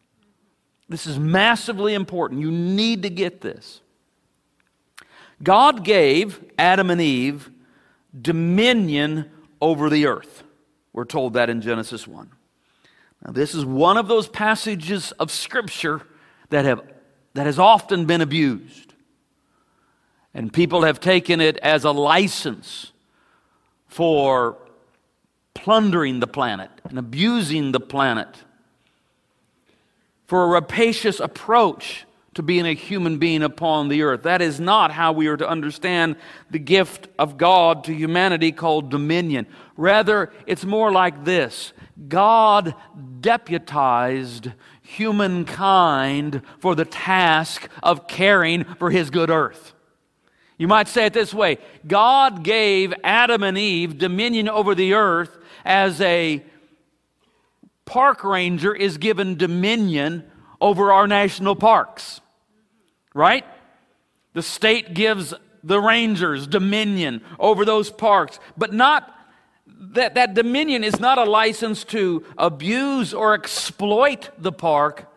This 0.87 1.07
is 1.07 1.17
massively 1.17 1.95
important. 1.95 2.41
You 2.41 2.51
need 2.51 3.03
to 3.03 3.09
get 3.09 3.41
this. 3.41 3.81
God 5.41 5.83
gave 5.83 6.43
Adam 6.57 6.91
and 6.91 7.01
Eve 7.01 7.49
dominion 8.19 9.31
over 9.59 9.89
the 9.89 10.05
earth. 10.05 10.43
We're 10.93 11.05
told 11.05 11.33
that 11.33 11.49
in 11.49 11.61
Genesis 11.61 12.07
1. 12.07 12.29
Now, 13.25 13.31
this 13.31 13.55
is 13.55 13.65
one 13.65 13.97
of 13.97 14.07
those 14.07 14.27
passages 14.27 15.11
of 15.13 15.31
Scripture 15.31 16.01
that, 16.49 16.65
have, 16.65 16.81
that 17.33 17.45
has 17.45 17.57
often 17.57 18.05
been 18.05 18.21
abused. 18.21 18.93
And 20.33 20.51
people 20.51 20.83
have 20.83 20.99
taken 20.99 21.41
it 21.41 21.57
as 21.57 21.83
a 21.83 21.91
license 21.91 22.90
for 23.91 24.57
plundering 25.53 26.21
the 26.21 26.27
planet 26.27 26.71
and 26.85 26.97
abusing 26.97 27.73
the 27.73 27.79
planet, 27.79 28.43
for 30.25 30.45
a 30.45 30.47
rapacious 30.47 31.19
approach 31.19 32.05
to 32.33 32.41
being 32.41 32.65
a 32.65 32.73
human 32.73 33.17
being 33.17 33.43
upon 33.43 33.89
the 33.89 34.01
earth. 34.01 34.23
That 34.23 34.41
is 34.41 34.61
not 34.61 34.91
how 34.91 35.11
we 35.11 35.27
are 35.27 35.35
to 35.35 35.47
understand 35.47 36.15
the 36.49 36.57
gift 36.57 37.09
of 37.19 37.37
God 37.37 37.83
to 37.83 37.93
humanity 37.93 38.53
called 38.53 38.89
dominion. 38.89 39.45
Rather, 39.75 40.31
it's 40.47 40.63
more 40.63 40.89
like 40.89 41.25
this 41.25 41.73
God 42.07 42.73
deputized 43.19 44.53
humankind 44.81 46.41
for 46.59 46.75
the 46.75 46.85
task 46.85 47.67
of 47.83 48.07
caring 48.07 48.63
for 48.63 48.89
his 48.89 49.09
good 49.09 49.29
earth. 49.29 49.73
You 50.61 50.67
might 50.67 50.87
say 50.87 51.07
it 51.07 51.13
this 51.13 51.33
way 51.33 51.57
God 51.87 52.43
gave 52.43 52.93
Adam 53.03 53.41
and 53.41 53.57
Eve 53.57 53.97
dominion 53.97 54.47
over 54.47 54.75
the 54.75 54.93
earth 54.93 55.39
as 55.65 55.99
a 56.01 56.43
park 57.83 58.23
ranger 58.23 58.71
is 58.71 58.99
given 58.99 59.37
dominion 59.37 60.23
over 60.61 60.91
our 60.93 61.07
national 61.07 61.55
parks. 61.55 62.21
Right? 63.15 63.43
The 64.33 64.43
state 64.43 64.93
gives 64.93 65.33
the 65.63 65.81
rangers 65.81 66.45
dominion 66.45 67.23
over 67.39 67.65
those 67.65 67.89
parks, 67.89 68.39
but 68.55 68.71
not 68.71 69.11
that, 69.65 70.13
that 70.13 70.35
dominion 70.35 70.83
is 70.83 70.99
not 70.99 71.17
a 71.17 71.23
license 71.23 71.83
to 71.85 72.23
abuse 72.37 73.15
or 73.15 73.33
exploit 73.33 74.29
the 74.37 74.51
park. 74.51 75.11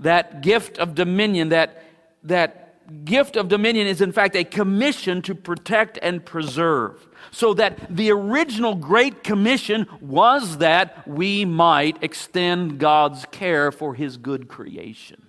That 0.00 0.40
gift 0.40 0.78
of 0.78 0.96
dominion, 0.96 1.50
that, 1.50 1.84
that 2.24 2.67
gift 3.04 3.36
of 3.36 3.48
dominion 3.48 3.86
is, 3.86 4.00
in 4.00 4.12
fact, 4.12 4.34
a 4.36 4.44
commission 4.44 5.22
to 5.22 5.34
protect 5.34 5.98
and 6.02 6.24
preserve. 6.24 7.06
So 7.30 7.52
that 7.54 7.94
the 7.94 8.10
original 8.10 8.74
Great 8.74 9.22
Commission 9.22 9.86
was 10.00 10.58
that 10.58 11.06
we 11.06 11.44
might 11.44 12.02
extend 12.02 12.78
God's 12.78 13.26
care 13.26 13.70
for 13.70 13.94
His 13.94 14.16
good 14.16 14.48
creation. 14.48 15.22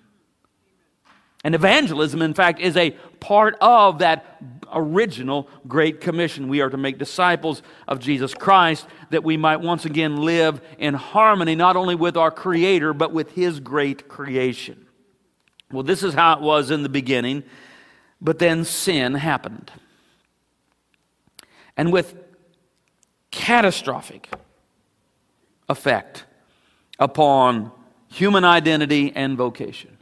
And 1.44 1.56
evangelism, 1.56 2.22
in 2.22 2.34
fact, 2.34 2.60
is 2.60 2.76
a 2.76 2.92
part 3.20 3.58
of 3.62 4.00
that 4.00 4.42
original 4.74 5.50
Great 5.68 6.02
Commission. 6.02 6.50
We 6.50 6.62
are 6.62 6.70
to 6.70 6.78
make 6.78 6.98
disciples 6.98 7.62
of 7.88 8.00
Jesus 8.00 8.34
Christ 8.34 8.86
that 9.10 9.24
we 9.24 9.38
might 9.38 9.58
once 9.58 9.86
again 9.86 10.18
live 10.18 10.62
in 10.78 10.94
harmony 10.94 11.56
not 11.56 11.76
only 11.76 11.96
with 11.96 12.18
our 12.18 12.32
Creator, 12.32 12.94
but 12.94 13.14
with 13.14 13.32
His 13.32 13.60
great 13.60 14.08
creation. 14.08 14.86
Well, 15.72 15.84
this 15.84 16.04
is 16.04 16.14
how 16.14 16.34
it 16.34 16.42
was 16.42 16.72
in 16.72 16.84
the 16.84 16.90
beginning, 16.90 17.44
but 18.20 18.40
then 18.40 18.66
sin 18.66 19.14
happened. 19.14 19.72
And 21.78 21.94
with 21.94 22.16
catastrophic 23.32 24.30
effect 25.70 26.26
upon 26.98 27.72
human 28.08 28.44
identity 28.44 29.14
and 29.16 29.38
vocation. 29.38 29.98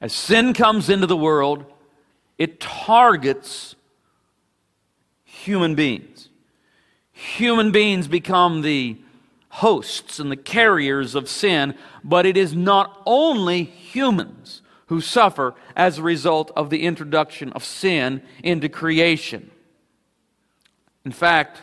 As 0.00 0.12
sin 0.12 0.52
comes 0.52 0.90
into 0.90 1.06
the 1.06 1.16
world, 1.16 1.64
it 2.36 2.60
targets 2.60 3.74
human 5.24 5.74
beings. 5.74 6.28
Human 7.12 7.70
beings 7.70 8.06
become 8.06 8.60
the 8.60 8.98
hosts 9.48 10.18
and 10.18 10.30
the 10.30 10.36
carriers 10.36 11.14
of 11.14 11.28
sin, 11.28 11.74
but 12.02 12.26
it 12.26 12.36
is 12.36 12.54
not 12.54 13.00
only 13.06 13.62
humans 13.62 14.60
who 14.94 15.00
suffer 15.00 15.56
as 15.74 15.98
a 15.98 16.02
result 16.04 16.52
of 16.54 16.70
the 16.70 16.84
introduction 16.84 17.52
of 17.54 17.64
sin 17.64 18.22
into 18.44 18.68
creation. 18.68 19.50
In 21.04 21.10
fact, 21.10 21.62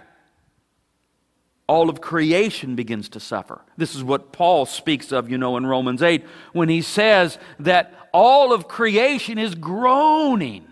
all 1.66 1.90
of 1.90 2.02
creation 2.02 2.76
begins 2.76 3.08
to 3.08 3.22
suffer. 3.22 3.62
This 3.78 3.96
is 3.96 4.04
what 4.04 4.34
Paul 4.34 4.66
speaks 4.66 5.14
of, 5.14 5.32
you 5.32 5.38
know, 5.38 5.56
in 5.56 5.66
Romans 5.66 6.02
8, 6.02 6.26
when 6.52 6.68
he 6.68 6.82
says 6.82 7.38
that 7.58 7.94
all 8.12 8.52
of 8.52 8.68
creation 8.68 9.38
is 9.38 9.56
groaning 9.56 10.68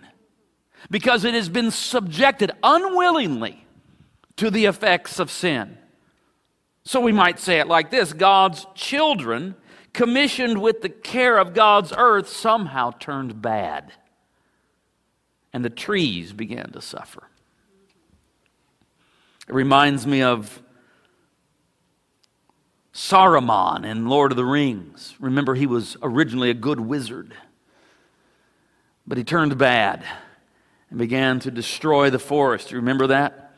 because 0.91 1.23
it 1.23 1.33
has 1.35 1.47
been 1.47 1.71
subjected 1.71 2.51
unwillingly 2.61 3.65
to 4.35 4.51
the 4.51 4.65
effects 4.65 5.17
of 5.17 5.31
sin. 5.31 5.77
So 6.83 6.99
we 6.99 7.13
might 7.13 7.39
say 7.39 7.61
it 7.61 7.69
like 7.69 7.89
this 7.89 8.11
God's 8.11 8.67
children 8.75 9.55
commissioned 9.93 10.61
with 10.61 10.81
the 10.81 10.89
care 10.89 11.37
of 11.37 11.53
God's 11.53 11.93
earth, 11.95 12.27
somehow 12.29 12.91
turned 12.91 13.41
bad. 13.41 13.91
And 15.51 15.65
the 15.65 15.69
trees 15.69 16.33
began 16.33 16.71
to 16.71 16.81
suffer. 16.81 17.23
It 19.47 19.53
reminds 19.53 20.05
me 20.05 20.21
of 20.21 20.61
Saruman 22.93 23.85
in 23.85 24.07
Lord 24.07 24.31
of 24.31 24.35
the 24.35 24.45
Rings. 24.45 25.15
Remember, 25.19 25.55
he 25.55 25.65
was 25.65 25.97
originally 26.03 26.49
a 26.49 26.53
good 26.53 26.79
wizard, 26.79 27.33
but 29.07 29.17
he 29.17 29.23
turned 29.23 29.57
bad 29.57 30.03
and 30.89 30.99
began 30.99 31.39
to 31.39 31.51
destroy 31.51 32.09
the 32.09 32.19
forest. 32.19 32.71
You 32.71 32.77
remember 32.77 33.07
that? 33.07 33.53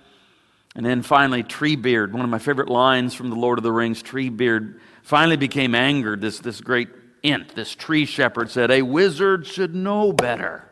And 0.76 0.86
then 0.86 1.02
finally, 1.02 1.44
Treebeard, 1.44 2.12
one 2.14 2.24
of 2.24 2.30
my 2.30 2.40
favorite 2.40 2.70
lines 2.70 3.14
from 3.14 3.30
the 3.30 3.36
Lord 3.36 3.60
of 3.60 3.64
the 3.64 3.72
Rings, 3.72 4.02
Treebeard 4.02 4.80
finally 5.02 5.38
became 5.38 5.76
angered. 5.76 6.22
This, 6.22 6.40
this 6.40 6.62
great 6.62 6.90
Ent, 7.24 7.54
this 7.54 7.76
tree 7.76 8.06
shepherd, 8.06 8.50
said, 8.50 8.72
A 8.72 8.82
wizard 8.82 9.46
should 9.46 9.76
know 9.76 10.12
better. 10.12 10.72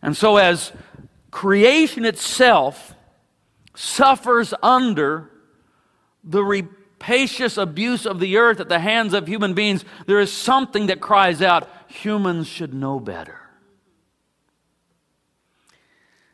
And 0.00 0.16
so, 0.16 0.36
as 0.36 0.72
creation 1.30 2.04
itself 2.04 2.94
suffers 3.74 4.54
under 4.62 5.30
the 6.22 6.44
rapacious 6.44 7.56
abuse 7.56 8.06
of 8.06 8.20
the 8.20 8.36
earth 8.36 8.60
at 8.60 8.68
the 8.68 8.78
hands 8.78 9.12
of 9.12 9.26
human 9.26 9.54
beings, 9.54 9.84
there 10.06 10.20
is 10.20 10.32
something 10.32 10.86
that 10.86 11.00
cries 11.00 11.42
out, 11.42 11.68
Humans 11.88 12.46
should 12.46 12.72
know 12.72 12.98
better. 12.98 13.38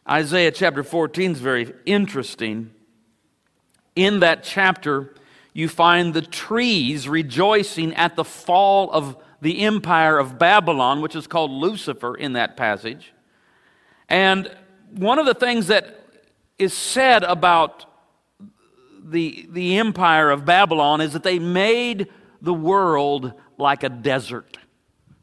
Isaiah 0.08 0.52
chapter 0.52 0.82
14 0.82 1.32
is 1.32 1.40
very 1.40 1.72
interesting. 1.84 2.70
In 3.96 4.20
that 4.20 4.44
chapter, 4.44 5.14
you 5.52 5.68
find 5.68 6.14
the 6.14 6.22
trees 6.22 7.08
rejoicing 7.08 7.94
at 7.94 8.16
the 8.16 8.24
fall 8.24 8.90
of 8.90 9.16
the 9.40 9.60
empire 9.60 10.18
of 10.18 10.38
Babylon, 10.38 11.00
which 11.00 11.14
is 11.14 11.26
called 11.26 11.50
Lucifer 11.50 12.14
in 12.14 12.34
that 12.34 12.56
passage. 12.56 13.12
And 14.08 14.54
one 14.90 15.18
of 15.18 15.26
the 15.26 15.34
things 15.34 15.68
that 15.68 16.00
is 16.58 16.72
said 16.72 17.22
about 17.22 17.86
the, 19.04 19.48
the 19.50 19.78
empire 19.78 20.30
of 20.30 20.44
Babylon 20.44 21.00
is 21.00 21.12
that 21.12 21.22
they 21.22 21.38
made 21.38 22.08
the 22.42 22.54
world 22.54 23.32
like 23.56 23.82
a 23.82 23.88
desert. 23.88 24.58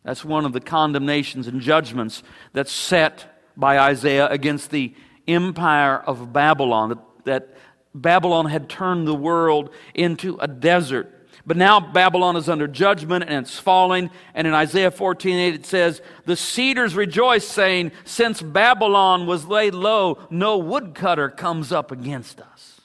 That's 0.04 0.24
one 0.24 0.46
of 0.46 0.54
the 0.54 0.60
condemnations 0.60 1.48
and 1.48 1.62
judgments 1.62 2.24
that's 2.54 2.72
set 2.72 3.42
by 3.58 3.80
Isaiah 3.80 4.28
against 4.28 4.70
the 4.70 4.94
empire 5.28 5.98
of 5.98 6.32
Babylon, 6.32 6.90
that, 6.90 7.00
that 7.26 7.58
Babylon 7.96 8.48
had 8.48 8.68
turned 8.68 9.08
the 9.08 9.16
world 9.16 9.70
into 9.94 10.38
a 10.40 10.48
desert. 10.48 11.12
But 11.48 11.58
now 11.58 11.80
Babylon 11.80 12.36
is 12.36 12.50
under 12.50 12.68
judgment 12.68 13.24
and 13.28 13.46
it's 13.46 13.58
falling. 13.58 14.10
And 14.34 14.48
in 14.48 14.54
Isaiah 14.54 14.92
14 14.92 15.38
8, 15.38 15.54
it 15.54 15.66
says, 15.66 16.02
The 16.26 16.36
cedars 16.36 16.96
rejoice, 16.96 17.48
saying, 17.48 17.92
Since 18.04 18.42
Babylon 18.42 19.28
was 19.28 19.46
laid 19.46 19.74
low, 19.74 20.20
no 20.30 20.58
woodcutter 20.58 21.30
comes 21.30 21.72
up 21.72 21.92
against 21.92 22.42
us. 22.42 22.82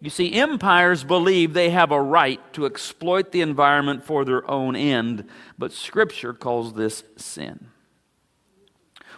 You 0.00 0.10
see, 0.10 0.34
empires 0.34 1.04
believe 1.04 1.54
they 1.54 1.70
have 1.70 1.90
a 1.90 2.02
right 2.02 2.40
to 2.52 2.66
exploit 2.66 3.32
the 3.32 3.40
environment 3.40 4.04
for 4.04 4.24
their 4.24 4.48
own 4.50 4.76
end, 4.76 5.24
but 5.56 5.72
Scripture 5.72 6.34
calls 6.34 6.74
this 6.74 7.02
sin. 7.16 7.68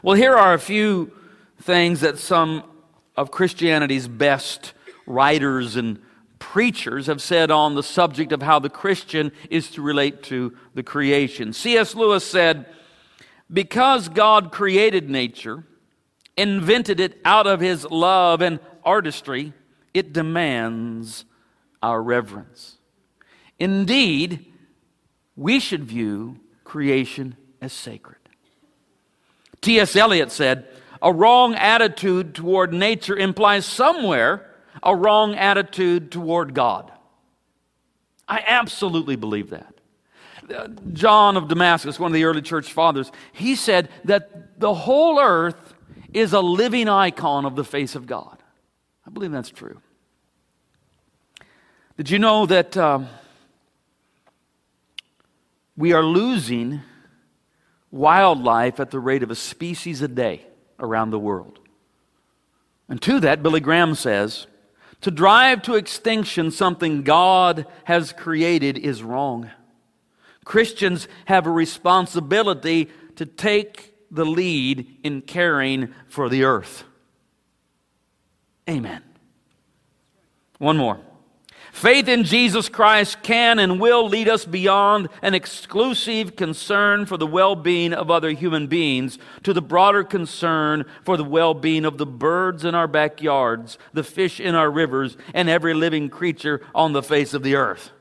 Well, 0.02 0.14
here 0.14 0.36
are 0.36 0.54
a 0.54 0.60
few 0.60 1.10
things 1.60 2.00
that 2.02 2.18
some 2.18 2.62
of 3.18 3.32
Christianity's 3.32 4.06
best 4.06 4.74
writers 5.04 5.74
and 5.74 5.98
preachers 6.38 7.08
have 7.08 7.20
said 7.20 7.50
on 7.50 7.74
the 7.74 7.82
subject 7.82 8.30
of 8.30 8.42
how 8.42 8.60
the 8.60 8.70
Christian 8.70 9.32
is 9.50 9.72
to 9.72 9.82
relate 9.82 10.22
to 10.24 10.56
the 10.74 10.84
creation. 10.84 11.52
C.S. 11.52 11.96
Lewis 11.96 12.24
said, 12.24 12.66
Because 13.52 14.08
God 14.08 14.52
created 14.52 15.10
nature, 15.10 15.64
invented 16.36 17.00
it 17.00 17.20
out 17.24 17.48
of 17.48 17.58
his 17.58 17.84
love 17.84 18.40
and 18.40 18.60
artistry, 18.84 19.52
it 19.92 20.12
demands 20.12 21.24
our 21.82 22.00
reverence. 22.00 22.76
Indeed, 23.58 24.46
we 25.34 25.58
should 25.58 25.82
view 25.82 26.38
creation 26.62 27.36
as 27.60 27.72
sacred. 27.72 28.18
T.S. 29.60 29.96
Eliot 29.96 30.30
said, 30.30 30.68
A 31.00 31.12
wrong 31.12 31.54
attitude 31.54 32.34
toward 32.34 32.72
nature 32.72 33.16
implies 33.16 33.64
somewhere 33.64 34.44
a 34.82 34.94
wrong 34.94 35.34
attitude 35.34 36.10
toward 36.10 36.54
God. 36.54 36.90
I 38.26 38.42
absolutely 38.46 39.16
believe 39.16 39.50
that. 39.50 39.74
John 40.92 41.36
of 41.36 41.48
Damascus, 41.48 41.98
one 41.98 42.10
of 42.10 42.14
the 42.14 42.24
early 42.24 42.42
church 42.42 42.72
fathers, 42.72 43.12
he 43.32 43.54
said 43.54 43.88
that 44.04 44.58
the 44.58 44.74
whole 44.74 45.20
earth 45.20 45.74
is 46.12 46.32
a 46.32 46.40
living 46.40 46.88
icon 46.88 47.44
of 47.44 47.54
the 47.54 47.64
face 47.64 47.94
of 47.94 48.06
God. 48.06 48.38
I 49.06 49.10
believe 49.10 49.30
that's 49.30 49.50
true. 49.50 49.80
Did 51.96 52.10
you 52.10 52.18
know 52.18 52.46
that 52.46 52.76
um, 52.76 53.08
we 55.76 55.92
are 55.92 56.02
losing 56.02 56.80
wildlife 57.90 58.80
at 58.80 58.90
the 58.90 59.00
rate 59.00 59.22
of 59.22 59.30
a 59.30 59.34
species 59.34 60.02
a 60.02 60.08
day 60.08 60.47
around 60.78 61.10
the 61.10 61.18
world? 61.18 61.58
And 62.88 63.00
to 63.02 63.20
that, 63.20 63.42
Billy 63.42 63.60
Graham 63.60 63.94
says, 63.94 64.46
to 65.00 65.10
drive 65.10 65.62
to 65.62 65.74
extinction 65.74 66.50
something 66.50 67.02
God 67.02 67.66
has 67.84 68.12
created 68.12 68.76
is 68.78 69.02
wrong. 69.02 69.50
Christians 70.44 71.06
have 71.26 71.46
a 71.46 71.50
responsibility 71.50 72.88
to 73.16 73.26
take 73.26 73.94
the 74.10 74.24
lead 74.24 74.86
in 75.04 75.20
caring 75.20 75.94
for 76.08 76.28
the 76.28 76.44
earth. 76.44 76.84
Amen. 78.68 79.02
One 80.58 80.76
more. 80.76 81.00
Faith 81.78 82.08
in 82.08 82.24
Jesus 82.24 82.68
Christ 82.68 83.22
can 83.22 83.60
and 83.60 83.78
will 83.78 84.08
lead 84.08 84.28
us 84.28 84.44
beyond 84.44 85.08
an 85.22 85.32
exclusive 85.32 86.34
concern 86.34 87.06
for 87.06 87.16
the 87.16 87.24
well 87.26 87.54
being 87.54 87.92
of 87.92 88.10
other 88.10 88.30
human 88.30 88.66
beings 88.66 89.16
to 89.44 89.52
the 89.52 89.62
broader 89.62 90.02
concern 90.02 90.84
for 91.04 91.16
the 91.16 91.22
well 91.22 91.54
being 91.54 91.84
of 91.84 91.96
the 91.96 92.04
birds 92.04 92.64
in 92.64 92.74
our 92.74 92.88
backyards, 92.88 93.78
the 93.92 94.02
fish 94.02 94.40
in 94.40 94.56
our 94.56 94.68
rivers, 94.68 95.16
and 95.32 95.48
every 95.48 95.72
living 95.72 96.08
creature 96.08 96.62
on 96.74 96.94
the 96.94 97.02
face 97.02 97.32
of 97.32 97.44
the 97.44 97.54
earth. 97.54 97.92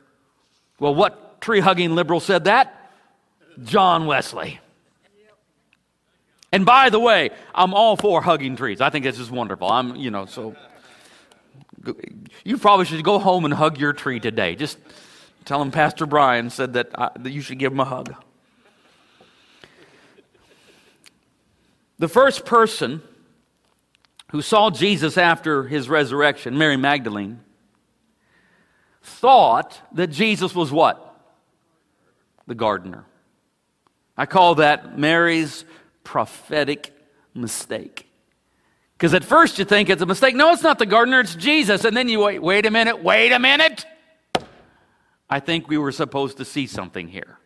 Well, 0.79 0.95
what 0.95 1.39
tree 1.39 1.59
hugging 1.59 1.93
liberal 1.93 2.19
said 2.19 2.45
that? 2.45 2.91
John 3.63 4.07
Wesley. 4.07 4.59
And 6.51 6.65
by 6.65 6.89
the 6.89 6.99
way, 6.99 7.29
I'm 7.53 7.75
all 7.75 7.95
for 7.95 8.23
hugging 8.23 8.55
trees. 8.55 8.81
I 8.81 8.89
think 8.89 9.05
this 9.05 9.19
is 9.19 9.29
wonderful. 9.29 9.69
I'm, 9.69 9.95
you 9.95 10.09
know, 10.09 10.25
so 10.25 10.55
you 12.43 12.57
probably 12.57 12.85
should 12.85 13.03
go 13.03 13.19
home 13.19 13.45
and 13.45 13.53
hug 13.53 13.79
your 13.79 13.93
tree 13.93 14.19
today. 14.19 14.55
Just 14.55 14.77
tell 15.45 15.61
him 15.61 15.71
Pastor 15.71 16.05
Brian 16.05 16.49
said 16.49 16.73
that, 16.73 16.89
I, 16.95 17.11
that 17.19 17.31
you 17.31 17.41
should 17.41 17.59
give 17.59 17.71
him 17.71 17.79
a 17.79 17.85
hug. 17.85 18.13
The 21.99 22.07
first 22.07 22.45
person 22.45 23.01
who 24.31 24.41
saw 24.41 24.69
Jesus 24.69 25.17
after 25.17 25.63
his 25.63 25.89
resurrection, 25.89 26.57
Mary 26.57 26.77
Magdalene, 26.77 27.39
thought 29.01 29.79
that 29.93 30.07
Jesus 30.07 30.53
was 30.53 30.71
what? 30.71 31.03
The 32.45 32.55
gardener. 32.55 33.05
I 34.17 34.25
call 34.25 34.55
that 34.55 34.97
Mary's 34.97 35.65
prophetic 36.03 36.93
mistake. 37.33 38.06
Because 38.97 39.13
at 39.13 39.23
first 39.23 39.59
you 39.59 39.65
think 39.65 39.89
it's 39.91 40.01
a 40.01 40.07
mistake. 40.07 40.35
No, 40.35 40.51
it's 40.51 40.63
not 40.63 40.79
the 40.79 40.85
gardener, 40.87 41.19
it's 41.19 41.35
Jesus. 41.35 41.85
And 41.85 41.95
then 41.95 42.09
you 42.09 42.19
wait, 42.19 42.41
wait 42.41 42.65
a 42.65 42.71
minute, 42.71 43.03
wait 43.03 43.31
a 43.31 43.37
minute. 43.37 43.85
I 45.29 45.39
think 45.39 45.67
we 45.67 45.77
were 45.77 45.91
supposed 45.91 46.37
to 46.37 46.45
see 46.45 46.65
something 46.65 47.07
here. 47.07 47.37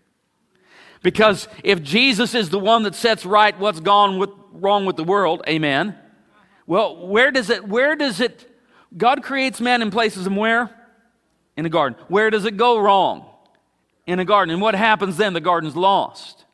Because 1.04 1.50
if 1.64 1.84
Jesus 1.84 2.36
is 2.36 2.52
the 2.52 2.60
one 2.60 2.84
that 2.84 2.96
sets 2.96 3.26
right 3.26 3.58
what's 3.60 3.82
gone 3.82 4.18
with, 4.18 4.30
wrong 4.54 4.86
with 4.86 4.96
the 4.96 5.04
world, 5.04 5.44
amen. 5.46 5.98
Well, 6.68 7.08
where 7.08 7.32
does 7.32 7.50
it, 7.50 7.68
where 7.68 7.98
does 7.98 8.22
it, 8.22 8.50
God 8.96 9.22
creates 9.22 9.60
man 9.60 9.82
and 9.82 9.92
places 9.92 10.26
him 10.26 10.38
where? 10.38 10.70
In 11.58 11.66
a 11.66 11.70
garden. 11.70 12.00
Where 12.08 12.30
does 12.30 12.46
it 12.46 12.56
go 12.56 12.80
wrong? 12.80 13.26
In 14.08 14.20
a 14.20 14.26
garden. 14.26 14.54
And 14.54 14.62
what 14.62 14.76
happens 14.76 15.18
then? 15.18 15.34
The 15.34 15.42
garden's 15.42 15.76
lost. 15.76 16.46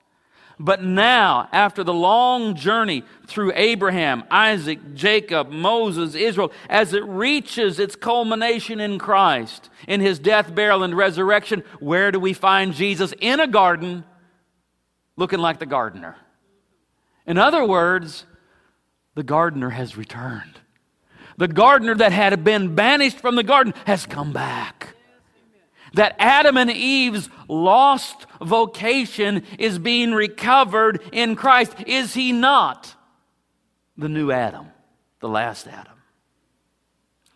But 0.60 0.82
now, 0.82 1.48
after 1.52 1.84
the 1.84 1.94
long 1.94 2.56
journey 2.56 3.04
through 3.28 3.52
Abraham, 3.56 4.24
Isaac, 4.32 4.96
Jacob, 4.96 5.52
Moses, 5.52 6.16
Israel, 6.16 6.52
as 6.68 6.94
it 6.94 7.04
reaches 7.06 7.80
its 7.80 7.96
culmination 7.96 8.80
in 8.80 8.98
Christ, 8.98 9.70
in 9.88 10.02
his 10.02 10.18
death, 10.18 10.54
burial, 10.56 10.84
and 10.84 10.98
resurrection, 10.98 11.64
where 11.80 12.12
do 12.12 12.20
we 12.20 12.34
find 12.34 12.74
Jesus? 12.74 13.14
In 13.22 13.40
a 13.40 13.46
garden, 13.46 14.04
looking 15.16 15.40
like 15.40 15.60
the 15.60 15.68
gardener. 15.68 16.16
In 17.28 17.38
other 17.38 17.64
words, 17.64 18.26
the 19.14 19.24
gardener 19.24 19.70
has 19.70 19.96
returned. 19.96 20.60
The 21.38 21.48
gardener 21.48 21.94
that 21.96 22.12
had 22.12 22.44
been 22.44 22.74
banished 22.74 23.20
from 23.20 23.36
the 23.36 23.44
garden 23.44 23.76
has 23.86 24.08
come 24.08 24.34
back 24.34 24.77
that 25.94 26.16
Adam 26.20 26.58
and 26.58 26.72
Eve's 26.72 27.30
lost 27.48 28.26
vocation 28.42 29.44
is 29.58 29.80
being 29.80 30.14
recovered 30.14 31.02
in 31.12 31.36
Christ. 31.36 31.76
Is 31.86 32.14
he 32.14 32.32
not 32.32 32.96
the 33.98 34.10
new 34.10 34.32
Adam, 34.32 34.68
the 35.20 35.30
last 35.30 35.68
Adam? 35.68 35.94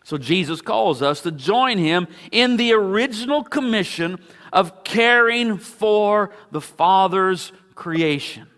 So 0.04 0.18
Jesus 0.18 0.60
calls 0.60 1.00
us 1.00 1.20
to 1.22 1.30
join 1.30 1.78
him 1.78 2.08
in 2.30 2.56
the 2.56 2.72
original 2.72 3.44
commission 3.44 4.18
of 4.52 4.84
caring 4.84 5.58
for 5.58 6.30
the 6.50 6.60
Father's 6.60 7.52
creation. 7.74 8.48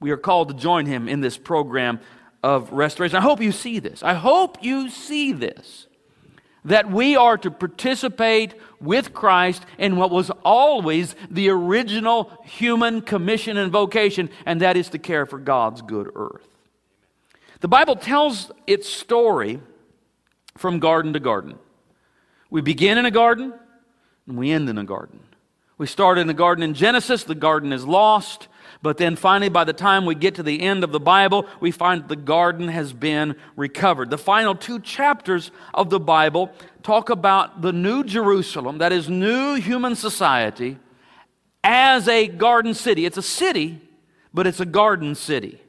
We 0.00 0.10
are 0.10 0.16
called 0.16 0.48
to 0.48 0.54
join 0.54 0.86
him 0.86 1.08
in 1.08 1.20
this 1.20 1.38
program 1.38 2.00
of 2.42 2.72
restoration. 2.72 3.16
I 3.16 3.20
hope 3.20 3.40
you 3.40 3.52
see 3.52 3.78
this. 3.78 4.02
I 4.02 4.14
hope 4.14 4.62
you 4.64 4.88
see 4.88 5.32
this 5.32 5.86
that 6.64 6.90
we 6.90 7.16
are 7.16 7.36
to 7.38 7.50
participate 7.50 8.54
with 8.80 9.12
Christ 9.12 9.64
in 9.78 9.96
what 9.96 10.10
was 10.10 10.30
always 10.44 11.14
the 11.30 11.48
original 11.48 12.30
human 12.44 13.00
commission 13.00 13.56
and 13.56 13.72
vocation, 13.72 14.30
and 14.46 14.60
that 14.60 14.76
is 14.76 14.88
to 14.90 14.98
care 14.98 15.26
for 15.26 15.38
God's 15.38 15.82
good 15.82 16.10
earth. 16.14 16.46
The 17.60 17.68
Bible 17.68 17.96
tells 17.96 18.50
its 18.66 18.88
story 18.88 19.60
from 20.56 20.78
garden 20.78 21.12
to 21.12 21.20
garden. 21.20 21.58
We 22.50 22.60
begin 22.60 22.98
in 22.98 23.06
a 23.06 23.10
garden 23.10 23.54
and 24.26 24.36
we 24.36 24.50
end 24.50 24.68
in 24.68 24.78
a 24.78 24.84
garden. 24.84 25.20
We 25.78 25.86
start 25.86 26.18
in 26.18 26.26
the 26.26 26.34
garden 26.34 26.62
in 26.62 26.74
Genesis, 26.74 27.24
the 27.24 27.34
garden 27.34 27.72
is 27.72 27.84
lost. 27.86 28.48
But 28.82 28.98
then 28.98 29.14
finally, 29.14 29.48
by 29.48 29.62
the 29.62 29.72
time 29.72 30.04
we 30.04 30.16
get 30.16 30.34
to 30.34 30.42
the 30.42 30.60
end 30.60 30.82
of 30.82 30.90
the 30.90 30.98
Bible, 30.98 31.46
we 31.60 31.70
find 31.70 32.08
the 32.08 32.16
garden 32.16 32.66
has 32.66 32.92
been 32.92 33.36
recovered. 33.56 34.10
The 34.10 34.18
final 34.18 34.56
two 34.56 34.80
chapters 34.80 35.52
of 35.72 35.88
the 35.88 36.00
Bible 36.00 36.50
talk 36.82 37.08
about 37.08 37.62
the 37.62 37.72
new 37.72 38.02
Jerusalem, 38.02 38.78
that 38.78 38.90
is, 38.90 39.08
new 39.08 39.54
human 39.54 39.94
society, 39.94 40.78
as 41.62 42.08
a 42.08 42.26
garden 42.26 42.74
city. 42.74 43.06
It's 43.06 43.16
a 43.16 43.22
city, 43.22 43.80
but 44.34 44.48
it's 44.48 44.58
a 44.58 44.66
garden 44.66 45.14
city. 45.14 45.60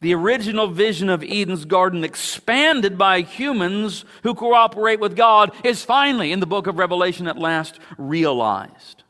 The 0.00 0.14
original 0.14 0.68
vision 0.68 1.08
of 1.08 1.24
Eden's 1.24 1.64
garden, 1.64 2.04
expanded 2.04 2.98
by 2.98 3.22
humans 3.22 4.04
who 4.22 4.34
cooperate 4.34 5.00
with 5.00 5.16
God, 5.16 5.52
is 5.64 5.84
finally, 5.84 6.32
in 6.32 6.40
the 6.40 6.46
book 6.46 6.66
of 6.66 6.78
Revelation, 6.78 7.26
at 7.26 7.38
last 7.38 7.80
realized. 7.96 9.04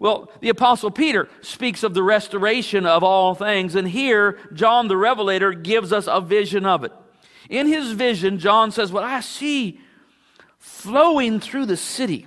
Well, 0.00 0.30
the 0.40 0.48
Apostle 0.48 0.90
Peter 0.90 1.28
speaks 1.40 1.82
of 1.82 1.94
the 1.94 2.02
restoration 2.02 2.86
of 2.86 3.02
all 3.02 3.34
things, 3.34 3.74
and 3.74 3.88
here 3.88 4.38
John 4.52 4.88
the 4.88 4.96
Revelator 4.96 5.52
gives 5.52 5.92
us 5.92 6.06
a 6.08 6.20
vision 6.20 6.64
of 6.64 6.84
it. 6.84 6.92
In 7.48 7.66
his 7.66 7.92
vision, 7.92 8.38
John 8.38 8.70
says, 8.70 8.92
What 8.92 9.04
I 9.04 9.20
see 9.20 9.80
flowing 10.58 11.40
through 11.40 11.66
the 11.66 11.76
city, 11.76 12.26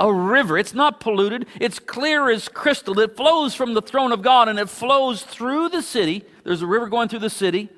a 0.00 0.12
river. 0.12 0.56
It's 0.56 0.74
not 0.74 1.00
polluted, 1.00 1.46
it's 1.60 1.78
clear 1.78 2.30
as 2.30 2.48
crystal. 2.48 2.98
It 3.00 3.16
flows 3.16 3.54
from 3.54 3.74
the 3.74 3.82
throne 3.82 4.12
of 4.12 4.22
God 4.22 4.48
and 4.48 4.58
it 4.58 4.68
flows 4.68 5.22
through 5.22 5.70
the 5.70 5.82
city. 5.82 6.24
There's 6.44 6.62
a 6.62 6.66
river 6.66 6.88
going 6.88 7.08
through 7.08 7.18
the 7.18 7.30
city. 7.30 7.68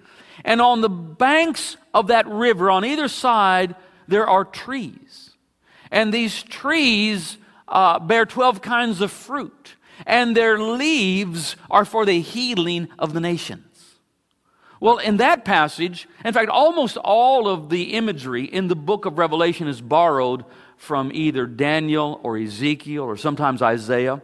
And 0.44 0.61
on 0.61 0.81
the 0.81 0.88
banks 0.88 1.77
of 1.94 2.09
that 2.09 2.27
river, 2.29 2.70
on 2.70 2.85
either 2.85 3.09
side, 3.09 3.75
there 4.07 4.27
are 4.27 4.44
trees. 4.44 5.31
And 5.90 6.12
these 6.12 6.42
trees 6.42 7.38
uh, 7.71 7.99
bear 7.99 8.27
12 8.27 8.61
kinds 8.61 9.01
of 9.01 9.11
fruit, 9.11 9.77
and 10.07 10.37
their 10.37 10.59
leaves 10.59 11.57
are 11.71 11.85
for 11.85 12.05
the 12.05 12.21
healing 12.21 12.89
of 12.99 13.13
the 13.13 13.21
nations. 13.21 13.65
Well, 14.81 14.97
in 14.97 15.19
that 15.19 15.45
passage, 15.45 16.09
in 16.25 16.33
fact, 16.33 16.49
almost 16.49 16.97
all 16.97 17.49
of 17.49 17.69
the 17.69 17.95
imagery 17.95 18.45
in 18.45 18.69
the 18.69 18.77
book 18.77 19.05
of 19.05 19.19
Revelation 19.19 19.69
is 19.69 19.83
borrowed 19.83 20.45
from 20.79 21.11
either 21.13 21.47
Daniel 21.47 22.19
or 22.23 22.39
Ezekiel 22.39 23.05
or 23.05 23.19
sometimes 23.19 23.61
Isaiah. 23.61 24.23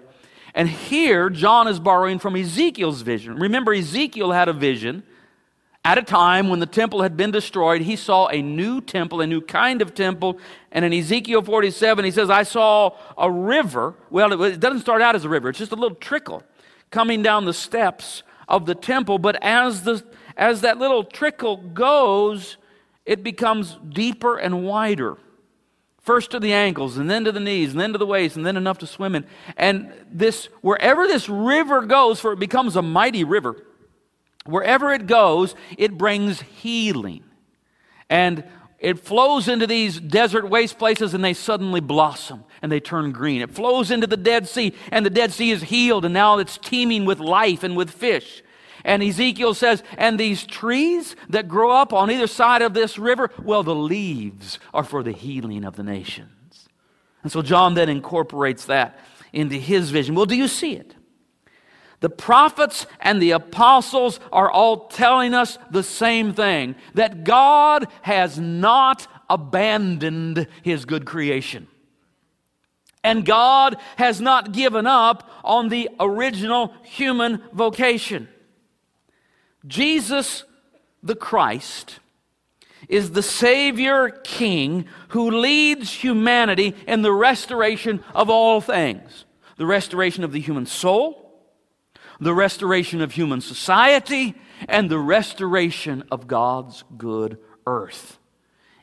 And 0.55 0.71
here, 0.71 1.29
John 1.29 1.69
is 1.69 1.79
borrowing 1.79 2.19
from 2.19 2.35
Ezekiel's 2.35 3.03
vision. 3.03 3.37
Remember, 3.37 3.75
Ezekiel 3.75 4.33
had 4.33 4.49
a 4.49 4.55
vision 4.55 5.03
at 5.87 5.99
a 5.99 6.03
time 6.03 6.49
when 6.49 6.59
the 6.59 6.67
temple 6.67 7.03
had 7.03 7.17
been 7.17 7.31
destroyed. 7.31 7.81
He 7.81 7.95
saw 7.95 8.27
a 8.27 8.43
new 8.43 8.81
temple, 8.81 9.21
a 9.21 9.27
new 9.27 9.41
kind 9.41 9.81
of 9.81 9.95
temple. 9.95 10.41
And 10.73 10.85
in 10.85 10.93
Ezekiel 10.93 11.43
47, 11.43 12.05
he 12.05 12.11
says, 12.11 12.29
I 12.29 12.43
saw 12.43 12.97
a 13.17 13.31
river. 13.31 13.95
Well, 14.11 14.43
it 14.43 14.59
doesn't 14.59 14.81
start 14.81 15.01
out 15.01 15.15
as 15.15 15.25
a 15.25 15.29
river, 15.29 15.49
it's 15.49 15.61
just 15.61 15.71
a 15.71 15.77
little 15.77 15.97
trickle 15.97 16.43
coming 16.91 17.23
down 17.23 17.45
the 17.45 17.55
steps 17.55 18.25
of 18.49 18.67
the 18.67 18.75
temple. 18.75 19.21
But 19.21 19.41
as, 19.45 19.85
the, 19.85 20.05
as 20.37 20.63
that 20.63 20.79
little 20.79 21.05
trickle 21.05 21.59
goes, 21.59 22.57
it 23.05 23.23
becomes 23.23 23.79
deeper 23.89 24.37
and 24.39 24.65
wider. 24.65 25.19
First 26.01 26.33
to 26.33 26.41
the 26.41 26.53
ankles, 26.53 26.97
and 26.97 27.09
then 27.09 27.25
to 27.25 27.33
the 27.33 27.39
knees, 27.39 27.71
and 27.71 27.81
then 27.81 27.93
to 27.93 27.99
the 27.99 28.07
waist, 28.07 28.37
and 28.37 28.45
then 28.45 28.57
enough 28.57 28.79
to 28.79 28.89
swim 28.89 29.15
in. 29.15 29.25
And 29.57 29.93
this, 30.11 30.49
wherever 30.63 31.07
this 31.07 31.29
river 31.29 31.83
goes, 31.83 32.19
for 32.19 32.33
it 32.33 32.41
becomes 32.41 32.75
a 32.75 32.83
mighty 32.83 33.23
river, 33.23 33.66
wherever 34.47 34.93
it 34.93 35.07
goes, 35.07 35.55
it 35.77 35.97
brings 35.99 36.41
healing. 36.41 37.25
And 38.09 38.45
it 38.79 38.99
flows 38.99 39.49
into 39.49 39.67
these 39.67 39.99
desert 39.99 40.49
waste 40.49 40.79
places 40.79 41.15
and 41.15 41.25
they 41.25 41.35
suddenly 41.35 41.81
blossom 41.81 42.45
and 42.61 42.71
they 42.71 42.81
turn 42.81 43.13
green. 43.13 43.41
It 43.41 43.51
flows 43.51 43.91
into 43.91 44.07
the 44.07 44.17
Dead 44.17 44.49
Sea 44.49 44.75
and 44.93 45.05
the 45.05 45.11
Dead 45.11 45.33
Sea 45.33 45.51
is 45.51 45.63
healed 45.63 46.05
and 46.05 46.15
now 46.15 46.39
it's 46.39 46.59
teeming 46.59 47.05
with 47.05 47.19
life 47.19 47.63
and 47.63 47.77
with 47.77 47.91
fish. 47.91 48.43
And 48.85 49.03
Ezekiel 49.03 49.55
says, 49.55 49.83
and 49.99 50.21
these 50.21 50.45
trees 50.47 51.17
that 51.31 51.49
grow 51.49 51.71
up 51.71 51.93
on 51.93 52.11
either 52.11 52.29
side 52.29 52.63
of 52.63 52.75
this 52.75 52.99
river, 52.99 53.31
well, 53.43 53.63
the 53.63 53.75
leaves 53.75 54.61
are 54.73 54.85
for 54.85 55.03
the 55.03 55.13
healing 55.13 55.65
of 55.65 55.75
the 55.75 55.83
nations. 55.83 56.69
And 57.23 57.33
so 57.33 57.43
John 57.43 57.75
then 57.75 57.89
incorporates 57.89 58.67
that 58.67 58.99
into 59.33 59.57
his 59.57 59.91
vision. 59.91 60.15
Well, 60.15 60.27
do 60.27 60.37
you 60.37 60.49
see 60.49 60.75
it? 60.75 60.95
The 62.01 62.11
prophets 62.11 62.87
and 63.01 63.21
the 63.21 63.31
apostles 63.33 64.21
are 64.33 64.51
all 64.51 64.89
telling 64.89 65.35
us 65.35 65.59
the 65.71 65.83
same 65.83 66.35
thing 66.35 66.77
that 66.95 67.25
God 67.25 67.87
has 68.03 68.39
not 68.39 69.07
abandoned 69.31 70.47
his 70.63 70.85
good 70.85 71.05
creation. 71.07 71.69
And 73.03 73.25
God 73.25 73.77
has 73.97 74.21
not 74.21 74.53
given 74.53 74.87
up 74.87 75.31
on 75.45 75.69
the 75.69 75.89
original 76.01 76.75
human 76.83 77.43
vocation. 77.53 78.29
Jesus 79.67 80.45
the 81.03 81.15
Christ 81.15 82.01
is 82.89 83.13
the 83.13 83.23
Savior 83.23 84.11
King 84.11 84.87
who 85.09 85.31
leads 85.31 85.93
humanity 85.93 86.75
in 86.87 87.03
the 87.03 87.13
restoration 87.13 88.03
of 88.15 88.29
all 88.29 88.61
things 88.61 89.25
the 89.57 89.67
restoration 89.67 90.23
of 90.23 90.33
the 90.33 90.41
human 90.41 90.67
soul, 90.67 91.26
the 92.21 92.35
restoration 92.35 93.01
of 93.01 93.13
human 93.13 93.41
society, 93.41 94.35
and 94.69 94.91
the 94.91 94.99
restoration 94.99 96.05
of 96.11 96.27
God's 96.27 96.85
good 96.97 97.39
earth. 97.67 98.19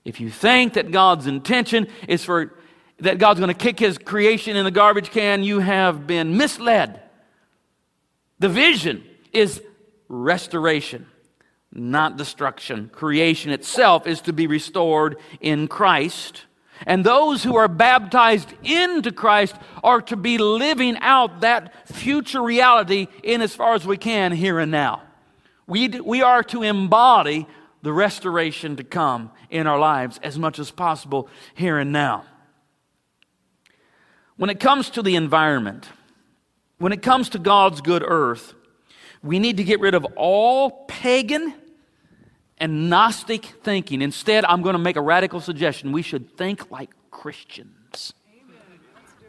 If 0.05 0.19
you 0.19 0.29
think 0.29 0.73
that 0.73 0.91
God's 0.91 1.27
intention 1.27 1.87
is 2.07 2.23
for 2.23 2.53
that 2.99 3.17
God's 3.17 3.39
going 3.39 3.53
to 3.53 3.53
kick 3.53 3.79
his 3.79 3.97
creation 3.97 4.55
in 4.55 4.65
the 4.65 4.71
garbage 4.71 5.09
can, 5.09 5.43
you 5.43 5.59
have 5.59 6.05
been 6.05 6.37
misled. 6.37 7.01
The 8.39 8.49
vision 8.49 9.03
is 9.31 9.61
restoration, 10.07 11.07
not 11.71 12.17
destruction. 12.17 12.89
Creation 12.93 13.51
itself 13.51 14.05
is 14.05 14.21
to 14.21 14.33
be 14.33 14.47
restored 14.47 15.17
in 15.41 15.67
Christ. 15.67 16.45
And 16.85 17.05
those 17.05 17.43
who 17.43 17.55
are 17.55 17.67
baptized 17.67 18.53
into 18.63 19.11
Christ 19.11 19.55
are 19.83 20.01
to 20.03 20.15
be 20.15 20.37
living 20.37 20.97
out 20.99 21.41
that 21.41 21.87
future 21.87 22.41
reality 22.41 23.07
in 23.23 23.41
as 23.41 23.55
far 23.55 23.73
as 23.73 23.87
we 23.87 23.97
can 23.97 24.31
here 24.31 24.59
and 24.59 24.71
now. 24.71 25.01
We, 25.67 25.87
we 25.87 26.21
are 26.21 26.43
to 26.43 26.63
embody 26.63 27.47
the 27.81 27.93
restoration 27.93 28.75
to 28.77 28.83
come 28.83 29.31
in 29.49 29.67
our 29.67 29.79
lives 29.79 30.19
as 30.23 30.37
much 30.37 30.59
as 30.59 30.71
possible 30.71 31.29
here 31.53 31.77
and 31.77 31.91
now. 31.91 32.25
When 34.35 34.49
it 34.49 34.59
comes 34.59 34.89
to 34.91 35.01
the 35.01 35.15
environment, 35.15 35.89
when 36.79 36.91
it 36.91 37.01
comes 37.01 37.29
to 37.29 37.39
God's 37.39 37.81
good 37.81 38.03
earth, 38.05 38.53
we 39.21 39.39
need 39.39 39.57
to 39.57 39.63
get 39.63 39.79
rid 39.79 39.95
of 39.95 40.05
all 40.15 40.85
pagan 40.87 41.53
and 42.57 42.89
Gnostic 42.89 43.45
thinking. 43.63 44.01
Instead, 44.01 44.45
I'm 44.45 44.61
going 44.61 44.73
to 44.73 44.79
make 44.79 44.95
a 44.95 45.01
radical 45.01 45.41
suggestion. 45.41 45.91
We 45.91 46.01
should 46.01 46.37
think 46.37 46.71
like 46.71 46.89
Christians. 47.11 48.13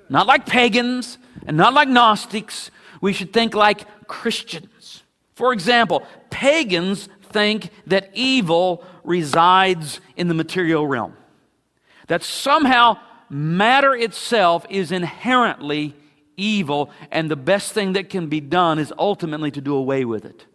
Not 0.08 0.26
like 0.26 0.46
pagans 0.46 1.18
and 1.46 1.56
not 1.56 1.72
like 1.74 1.88
Gnostics. 1.88 2.70
We 3.00 3.12
should 3.12 3.32
think 3.32 3.54
like 3.54 4.06
Christians. 4.06 5.02
For 5.34 5.52
example, 5.52 6.06
pagans 6.30 7.08
think 7.22 7.70
that 7.86 8.10
evil 8.14 8.84
resides 9.02 10.00
in 10.16 10.28
the 10.28 10.34
material 10.34 10.86
realm, 10.86 11.16
that 12.06 12.22
somehow 12.22 12.98
matter 13.28 13.94
itself 13.94 14.64
is 14.70 14.92
inherently 14.92 15.96
evil, 16.36 16.90
and 17.10 17.30
the 17.30 17.36
best 17.36 17.72
thing 17.72 17.94
that 17.94 18.08
can 18.08 18.28
be 18.28 18.40
done 18.40 18.78
is 18.78 18.92
ultimately 18.98 19.50
to 19.50 19.60
do 19.60 19.74
away 19.74 20.04
with 20.04 20.24
it 20.24 20.46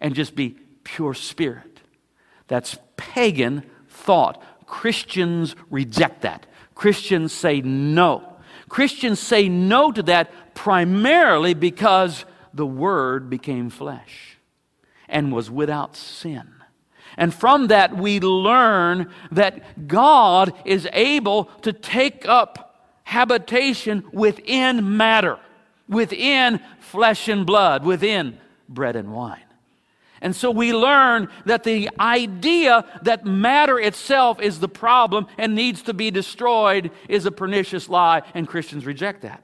and 0.00 0.14
just 0.14 0.34
be 0.34 0.56
pure 0.84 1.14
spirit. 1.14 1.75
That's 2.48 2.78
pagan 2.96 3.64
thought. 3.88 4.42
Christians 4.66 5.54
reject 5.70 6.22
that. 6.22 6.46
Christians 6.74 7.32
say 7.32 7.60
no. 7.60 8.36
Christians 8.68 9.20
say 9.20 9.48
no 9.48 9.92
to 9.92 10.02
that 10.04 10.54
primarily 10.54 11.54
because 11.54 12.24
the 12.52 12.66
Word 12.66 13.30
became 13.30 13.70
flesh 13.70 14.38
and 15.08 15.32
was 15.32 15.50
without 15.50 15.96
sin. 15.96 16.52
And 17.16 17.32
from 17.32 17.68
that, 17.68 17.96
we 17.96 18.20
learn 18.20 19.10
that 19.30 19.86
God 19.88 20.52
is 20.64 20.88
able 20.92 21.44
to 21.62 21.72
take 21.72 22.26
up 22.28 22.84
habitation 23.04 24.04
within 24.12 24.96
matter, 24.96 25.38
within 25.88 26.60
flesh 26.80 27.28
and 27.28 27.46
blood, 27.46 27.84
within 27.84 28.38
bread 28.68 28.96
and 28.96 29.12
wine. 29.12 29.45
And 30.20 30.34
so 30.34 30.50
we 30.50 30.72
learn 30.72 31.28
that 31.44 31.64
the 31.64 31.90
idea 32.00 32.84
that 33.02 33.26
matter 33.26 33.78
itself 33.78 34.40
is 34.40 34.60
the 34.60 34.68
problem 34.68 35.26
and 35.36 35.54
needs 35.54 35.82
to 35.82 35.94
be 35.94 36.10
destroyed 36.10 36.90
is 37.08 37.26
a 37.26 37.30
pernicious 37.30 37.88
lie, 37.88 38.22
and 38.34 38.48
Christians 38.48 38.86
reject 38.86 39.22
that. 39.22 39.42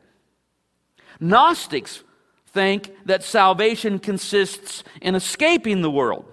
Gnostics 1.21 2.03
think 2.49 2.93
that 3.07 3.23
salvation 3.23 3.99
consists 3.99 4.85
in 5.01 5.15
escaping 5.15 5.83
the 5.83 5.91
world. 5.91 6.25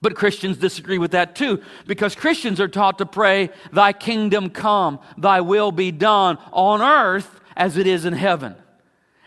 But 0.00 0.16
Christians 0.16 0.58
disagree 0.58 0.98
with 0.98 1.12
that 1.12 1.34
too, 1.34 1.62
because 1.86 2.14
Christians 2.14 2.60
are 2.60 2.68
taught 2.68 2.98
to 2.98 3.06
pray, 3.06 3.50
Thy 3.72 3.94
kingdom 3.94 4.50
come, 4.50 5.00
Thy 5.16 5.40
will 5.40 5.72
be 5.72 5.92
done 5.92 6.36
on 6.52 6.82
earth 6.82 7.40
as 7.56 7.78
it 7.78 7.86
is 7.86 8.04
in 8.04 8.12
heaven. 8.12 8.54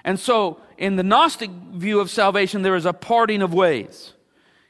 And 0.04 0.20
so, 0.20 0.62
in 0.78 0.96
the 0.96 1.04
Gnostic 1.04 1.50
view 1.50 2.00
of 2.00 2.10
salvation, 2.10 2.62
there 2.62 2.76
is 2.76 2.86
a 2.86 2.94
parting 2.94 3.42
of 3.42 3.54
ways. 3.54 4.14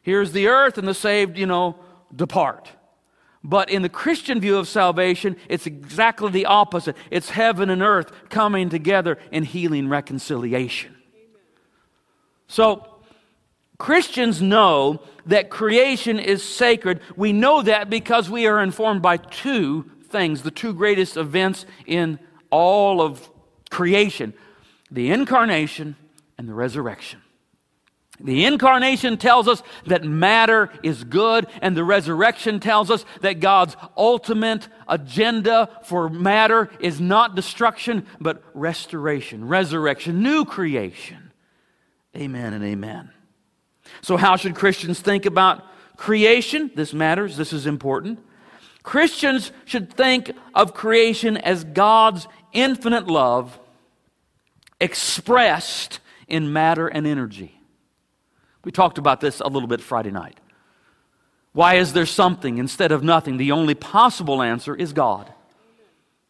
Here's 0.01 0.31
the 0.31 0.47
earth, 0.47 0.77
and 0.77 0.87
the 0.87 0.93
saved, 0.93 1.37
you 1.37 1.45
know, 1.45 1.75
depart. 2.15 2.71
But 3.43 3.69
in 3.69 3.81
the 3.81 3.89
Christian 3.89 4.39
view 4.39 4.57
of 4.57 4.67
salvation, 4.67 5.35
it's 5.49 5.67
exactly 5.67 6.31
the 6.31 6.45
opposite. 6.45 6.95
It's 7.11 7.29
heaven 7.29 7.69
and 7.69 7.81
earth 7.81 8.11
coming 8.29 8.69
together 8.69 9.17
in 9.31 9.43
healing 9.43 9.89
reconciliation. 9.89 10.95
So, 12.47 12.87
Christians 13.77 14.41
know 14.41 15.01
that 15.27 15.49
creation 15.49 16.19
is 16.19 16.41
sacred. 16.41 17.01
We 17.15 17.31
know 17.31 17.61
that 17.61 17.89
because 17.89 18.29
we 18.29 18.47
are 18.47 18.61
informed 18.61 19.01
by 19.01 19.17
two 19.17 19.89
things, 20.09 20.41
the 20.41 20.51
two 20.51 20.73
greatest 20.73 21.15
events 21.15 21.65
in 21.85 22.17
all 22.49 23.01
of 23.01 23.29
creation 23.69 24.33
the 24.91 25.11
incarnation 25.11 25.95
and 26.37 26.47
the 26.47 26.53
resurrection. 26.53 27.21
The 28.19 28.45
incarnation 28.45 29.17
tells 29.17 29.47
us 29.47 29.61
that 29.85 30.03
matter 30.03 30.71
is 30.81 31.03
good, 31.03 31.45
and 31.61 31.77
the 31.77 31.83
resurrection 31.83 32.59
tells 32.59 32.89
us 32.89 33.05
that 33.21 33.39
God's 33.39 33.75
ultimate 33.95 34.67
agenda 34.87 35.69
for 35.83 36.09
matter 36.09 36.71
is 36.79 36.99
not 36.99 37.35
destruction, 37.35 38.07
but 38.19 38.41
restoration, 38.55 39.47
resurrection, 39.47 40.23
new 40.23 40.45
creation. 40.45 41.31
Amen 42.15 42.53
and 42.53 42.63
amen. 42.63 43.11
So, 44.01 44.17
how 44.17 44.35
should 44.35 44.55
Christians 44.55 44.99
think 44.99 45.27
about 45.27 45.63
creation? 45.95 46.71
This 46.73 46.93
matters, 46.93 47.37
this 47.37 47.53
is 47.53 47.67
important. 47.67 48.19
Christians 48.81 49.51
should 49.65 49.93
think 49.93 50.31
of 50.55 50.73
creation 50.73 51.37
as 51.37 51.63
God's 51.65 52.27
infinite 52.51 53.05
love 53.05 53.59
expressed 54.79 55.99
in 56.27 56.53
matter 56.53 56.87
and 56.87 57.07
energy. 57.07 57.59
We 58.63 58.71
talked 58.71 58.97
about 58.97 59.21
this 59.21 59.39
a 59.39 59.47
little 59.47 59.67
bit 59.67 59.81
Friday 59.81 60.11
night. 60.11 60.39
Why 61.53 61.75
is 61.75 61.93
there 61.93 62.05
something 62.05 62.57
instead 62.57 62.91
of 62.91 63.03
nothing? 63.03 63.37
The 63.37 63.51
only 63.51 63.75
possible 63.75 64.41
answer 64.41 64.75
is 64.75 64.93
God. 64.93 65.33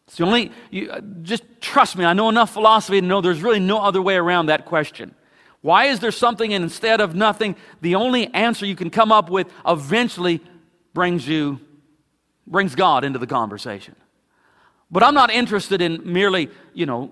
It's 0.06 0.16
the 0.16 0.24
only, 0.24 0.52
you, 0.70 0.90
uh, 0.90 1.00
just 1.22 1.42
trust 1.60 1.96
me, 1.96 2.04
I 2.04 2.14
know 2.14 2.30
enough 2.30 2.50
philosophy 2.50 2.98
to 3.00 3.06
know 3.06 3.20
there's 3.20 3.42
really 3.42 3.60
no 3.60 3.82
other 3.82 4.00
way 4.00 4.16
around 4.16 4.46
that 4.46 4.64
question. 4.64 5.14
Why 5.60 5.86
is 5.86 6.00
there 6.00 6.12
something 6.12 6.50
instead 6.52 7.02
of 7.02 7.14
nothing? 7.14 7.56
The 7.82 7.96
only 7.96 8.32
answer 8.32 8.64
you 8.64 8.76
can 8.76 8.88
come 8.88 9.12
up 9.12 9.28
with 9.28 9.52
eventually 9.66 10.40
brings 10.94 11.28
you, 11.28 11.60
brings 12.46 12.74
God 12.74 13.04
into 13.04 13.18
the 13.18 13.26
conversation. 13.26 13.96
But 14.90 15.02
I'm 15.02 15.14
not 15.14 15.30
interested 15.30 15.82
in 15.82 16.10
merely, 16.10 16.48
you 16.72 16.86
know, 16.86 17.10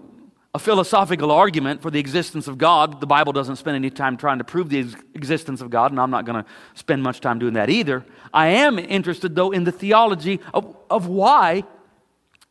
a 0.57 0.59
philosophical 0.59 1.31
argument 1.31 1.83
for 1.83 1.90
the 1.90 2.01
existence 2.01 2.49
of 2.49 2.57
God. 2.57 2.99
The 2.99 3.07
Bible 3.07 3.35
doesn't 3.35 3.57
spend 3.57 3.77
any 3.77 3.90
time 3.90 4.16
trying 4.16 4.38
to 4.38 4.45
prove 4.45 4.71
the 4.71 4.79
existence 5.12 5.61
of 5.61 5.69
God, 5.69 5.90
and 5.90 6.01
I'm 6.01 6.11
not 6.11 6.25
going 6.25 6.42
to 6.42 6.49
spend 6.73 7.03
much 7.03 7.21
time 7.21 7.38
doing 7.38 7.53
that 7.55 7.69
either. 7.69 8.07
I 8.33 8.47
am 8.47 8.79
interested, 8.79 9.35
though, 9.35 9.51
in 9.51 9.64
the 9.64 9.71
theology 9.71 10.40
of, 10.55 10.75
of 10.88 11.09
why 11.09 11.64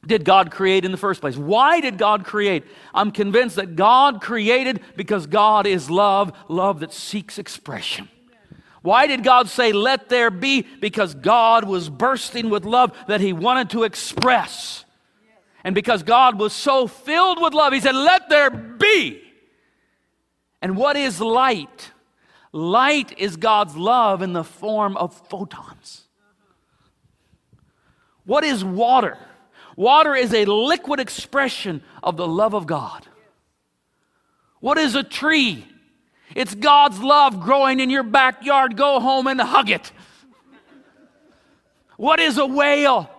did 0.05 0.23
God 0.23 0.51
create 0.51 0.85
in 0.85 0.91
the 0.91 0.99
first 0.99 1.19
place? 1.19 1.35
Why 1.35 1.79
did 1.81 1.97
God 1.97 2.25
create? 2.25 2.63
I'm 2.93 3.09
convinced 3.09 3.55
that 3.55 3.75
God 3.75 4.21
created 4.21 4.81
because 4.95 5.25
God 5.25 5.65
is 5.65 5.89
love, 5.89 6.31
love 6.47 6.81
that 6.81 6.93
seeks 6.93 7.39
expression. 7.39 8.07
Why 8.83 9.07
did 9.07 9.23
God 9.23 9.49
say, 9.49 9.71
let 9.71 10.09
there 10.09 10.29
be? 10.29 10.61
Because 10.61 11.15
God 11.15 11.63
was 11.63 11.89
bursting 11.89 12.51
with 12.51 12.65
love 12.65 12.95
that 13.07 13.19
He 13.19 13.33
wanted 13.33 13.71
to 13.71 13.81
express. 13.81 14.84
And 15.65 15.73
because 15.73 16.03
God 16.03 16.39
was 16.39 16.53
so 16.53 16.85
filled 16.85 17.41
with 17.41 17.55
love, 17.55 17.73
He 17.73 17.81
said, 17.81 17.95
let 17.95 18.29
there 18.29 18.51
be. 18.51 19.19
And 20.61 20.77
what 20.77 20.95
is 20.95 21.19
light? 21.19 21.91
Light 22.51 23.17
is 23.17 23.35
God's 23.35 23.75
love 23.75 24.21
in 24.21 24.33
the 24.33 24.43
form 24.43 24.95
of 24.95 25.13
photons. 25.27 26.03
What 28.25 28.43
is 28.43 28.63
water? 28.63 29.17
Water 29.75 30.13
is 30.13 30.35
a 30.35 30.45
liquid 30.45 30.99
expression 30.99 31.81
of 32.03 32.15
the 32.15 32.27
love 32.27 32.53
of 32.53 32.67
God. 32.67 33.07
What 34.59 34.77
is 34.77 34.93
a 34.93 35.03
tree? 35.03 35.65
It's 36.35 36.53
God's 36.53 36.99
love 36.99 37.41
growing 37.41 37.79
in 37.79 37.89
your 37.89 38.03
backyard. 38.03 38.77
Go 38.77 38.99
home 38.99 39.25
and 39.25 39.41
hug 39.41 39.71
it. 39.71 39.91
What 41.97 42.19
is 42.19 42.37
a 42.37 42.45
whale? 42.45 43.09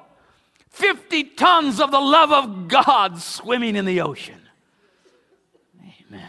50 0.76 1.24
tons 1.24 1.80
of 1.80 1.90
the 1.90 2.00
love 2.00 2.32
of 2.32 2.68
God 2.68 3.18
swimming 3.20 3.76
in 3.76 3.84
the 3.84 4.00
ocean. 4.00 4.40
Amen. 5.80 6.28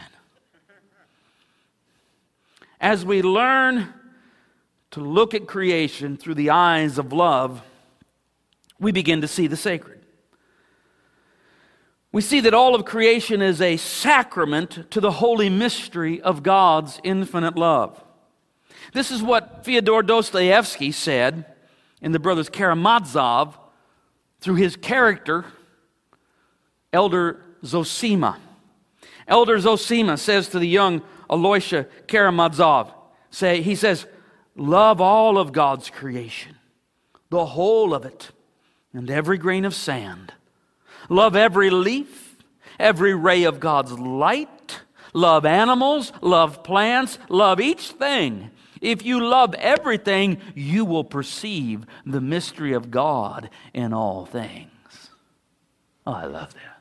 As 2.79 3.05
we 3.05 3.21
learn 3.21 3.93
to 4.91 4.99
look 4.99 5.33
at 5.33 5.47
creation 5.47 6.17
through 6.17 6.35
the 6.35 6.49
eyes 6.49 6.97
of 6.97 7.13
love, 7.13 7.61
we 8.79 8.91
begin 8.91 9.21
to 9.21 9.27
see 9.27 9.47
the 9.47 9.57
sacred 9.57 9.97
we 12.17 12.21
see 12.21 12.39
that 12.39 12.53
all 12.55 12.73
of 12.73 12.83
creation 12.83 13.43
is 13.43 13.61
a 13.61 13.77
sacrament 13.77 14.89
to 14.91 15.01
the 15.01 15.11
holy 15.11 15.49
mystery 15.49 16.19
of 16.21 16.41
God's 16.41 16.99
infinite 17.03 17.55
love. 17.55 18.03
This 18.93 19.11
is 19.11 19.21
what 19.21 19.63
Fyodor 19.65 20.01
Dostoevsky 20.01 20.91
said 20.91 21.45
in 22.01 22.13
The 22.13 22.19
Brothers 22.19 22.49
Karamazov 22.49 23.57
through 24.39 24.55
his 24.55 24.75
character, 24.75 25.45
Elder 26.93 27.43
Zosima. 27.63 28.37
Elder 29.27 29.57
Zosima 29.57 30.17
says 30.17 30.49
to 30.49 30.59
the 30.59 30.67
young 30.67 31.01
Alyosha 31.29 31.87
Karamazov, 32.07 32.91
say, 33.29 33.61
he 33.61 33.75
says, 33.75 34.05
Love 34.55 35.01
all 35.01 35.37
of 35.37 35.51
God's 35.51 35.89
creation, 35.89 36.55
the 37.29 37.45
whole 37.45 37.93
of 37.93 38.05
it, 38.05 38.31
and 38.93 39.09
every 39.11 39.37
grain 39.37 39.65
of 39.65 39.75
sand 39.75 40.33
Love 41.09 41.35
every 41.35 41.69
leaf, 41.69 42.35
every 42.79 43.13
ray 43.13 43.43
of 43.43 43.59
God's 43.59 43.93
light. 43.93 44.81
Love 45.13 45.45
animals, 45.45 46.11
love 46.21 46.63
plants, 46.63 47.17
love 47.29 47.59
each 47.59 47.91
thing. 47.91 48.51
If 48.81 49.05
you 49.05 49.23
love 49.23 49.53
everything, 49.55 50.39
you 50.55 50.85
will 50.85 51.03
perceive 51.03 51.85
the 52.05 52.21
mystery 52.21 52.73
of 52.73 52.91
God 52.91 53.49
in 53.73 53.93
all 53.93 54.25
things. 54.25 54.71
Oh, 56.05 56.13
I 56.13 56.25
love 56.25 56.53
that. 56.53 56.77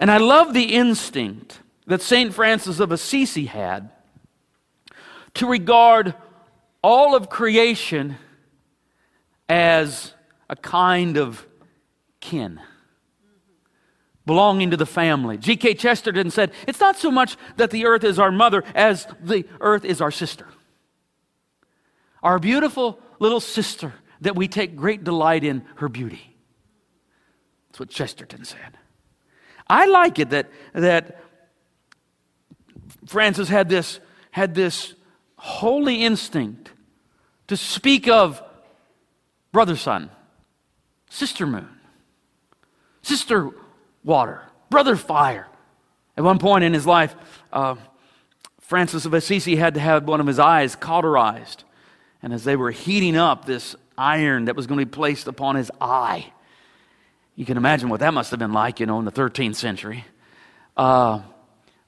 And 0.00 0.10
I 0.10 0.18
love 0.18 0.54
the 0.54 0.74
instinct 0.74 1.60
that 1.86 2.02
St. 2.02 2.32
Francis 2.32 2.80
of 2.80 2.92
Assisi 2.92 3.46
had 3.46 3.90
to 5.34 5.46
regard 5.46 6.14
all 6.82 7.14
of 7.14 7.28
creation 7.28 8.16
as 9.48 10.14
a 10.50 10.56
kind 10.56 11.16
of 11.16 11.46
kin, 12.20 12.60
belonging 14.28 14.70
to 14.70 14.76
the 14.76 14.86
family. 14.86 15.38
G.K. 15.38 15.72
Chesterton 15.72 16.30
said, 16.30 16.52
It's 16.66 16.78
not 16.78 16.98
so 16.98 17.10
much 17.10 17.38
that 17.56 17.70
the 17.70 17.86
earth 17.86 18.04
is 18.04 18.18
our 18.18 18.30
mother 18.30 18.62
as 18.74 19.06
the 19.22 19.46
earth 19.58 19.86
is 19.86 20.02
our 20.02 20.10
sister. 20.10 20.46
Our 22.22 22.38
beautiful 22.38 23.00
little 23.18 23.40
sister 23.40 23.94
that 24.20 24.36
we 24.36 24.46
take 24.46 24.76
great 24.76 25.02
delight 25.02 25.44
in 25.44 25.64
her 25.76 25.88
beauty. 25.88 26.36
That's 27.68 27.80
what 27.80 27.88
Chesterton 27.88 28.44
said. 28.44 28.76
I 29.66 29.86
like 29.86 30.18
it 30.18 30.28
that, 30.28 30.50
that 30.74 31.22
Francis 33.06 33.48
had 33.48 33.70
this, 33.70 33.98
had 34.30 34.54
this 34.54 34.94
holy 35.36 36.04
instinct 36.04 36.70
to 37.46 37.56
speak 37.56 38.08
of 38.08 38.42
brother 39.52 39.76
sun, 39.76 40.10
sister 41.08 41.46
moon, 41.46 41.70
sister 43.00 43.52
water, 44.08 44.42
brother 44.70 44.96
fire. 44.96 45.46
At 46.16 46.24
one 46.24 46.40
point 46.40 46.64
in 46.64 46.72
his 46.72 46.86
life, 46.86 47.14
uh, 47.52 47.76
Francis 48.60 49.04
of 49.04 49.14
Assisi 49.14 49.54
had 49.54 49.74
to 49.74 49.80
have 49.80 50.08
one 50.08 50.20
of 50.20 50.26
his 50.26 50.40
eyes 50.40 50.74
cauterized. 50.74 51.62
And 52.22 52.32
as 52.32 52.42
they 52.42 52.56
were 52.56 52.72
heating 52.72 53.16
up 53.16 53.44
this 53.44 53.76
iron 53.96 54.46
that 54.46 54.56
was 54.56 54.66
going 54.66 54.80
to 54.80 54.86
be 54.86 54.90
placed 54.90 55.28
upon 55.28 55.54
his 55.54 55.70
eye, 55.80 56.32
you 57.36 57.44
can 57.44 57.56
imagine 57.56 57.88
what 57.88 58.00
that 58.00 58.12
must 58.12 58.30
have 58.32 58.40
been 58.40 58.52
like, 58.52 58.80
you 58.80 58.86
know, 58.86 58.98
in 58.98 59.04
the 59.04 59.12
13th 59.12 59.54
century. 59.54 60.04
Uh, 60.76 61.20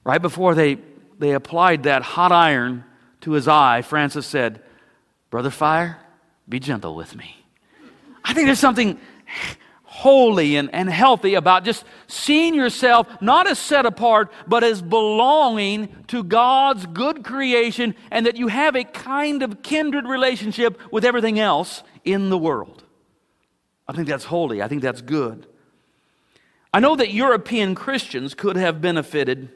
right 0.05 0.21
before 0.21 0.55
they, 0.55 0.77
they 1.19 1.31
applied 1.31 1.83
that 1.83 2.03
hot 2.03 2.31
iron 2.31 2.85
to 3.21 3.31
his 3.31 3.47
eye, 3.47 3.81
Francis 3.81 4.25
said, 4.25 4.61
Brother 5.29 5.49
Fire, 5.49 5.99
be 6.47 6.59
gentle 6.59 6.95
with 6.95 7.15
me. 7.15 7.35
I 8.23 8.33
think 8.33 8.45
there's 8.45 8.59
something 8.59 8.99
holy 10.01 10.55
and, 10.55 10.73
and 10.73 10.89
healthy 10.89 11.35
about 11.35 11.63
just 11.63 11.85
seeing 12.07 12.55
yourself 12.55 13.07
not 13.21 13.47
as 13.47 13.59
set 13.59 13.85
apart, 13.85 14.31
but 14.47 14.63
as 14.63 14.81
belonging 14.81 15.87
to 16.07 16.23
God's 16.23 16.87
good 16.87 17.23
creation, 17.23 17.93
and 18.09 18.25
that 18.25 18.35
you 18.35 18.47
have 18.47 18.75
a 18.75 18.83
kind 18.83 19.43
of 19.43 19.61
kindred 19.61 20.07
relationship 20.07 20.79
with 20.91 21.05
everything 21.05 21.39
else 21.39 21.83
in 22.03 22.31
the 22.31 22.37
world. 22.37 22.83
I 23.87 23.93
think 23.93 24.07
that's 24.07 24.23
holy. 24.23 24.59
I 24.63 24.67
think 24.67 24.81
that's 24.81 25.01
good. 25.01 25.45
I 26.73 26.79
know 26.79 26.95
that 26.95 27.11
European 27.11 27.75
Christians 27.75 28.33
could 28.33 28.55
have 28.55 28.81
benefited 28.81 29.49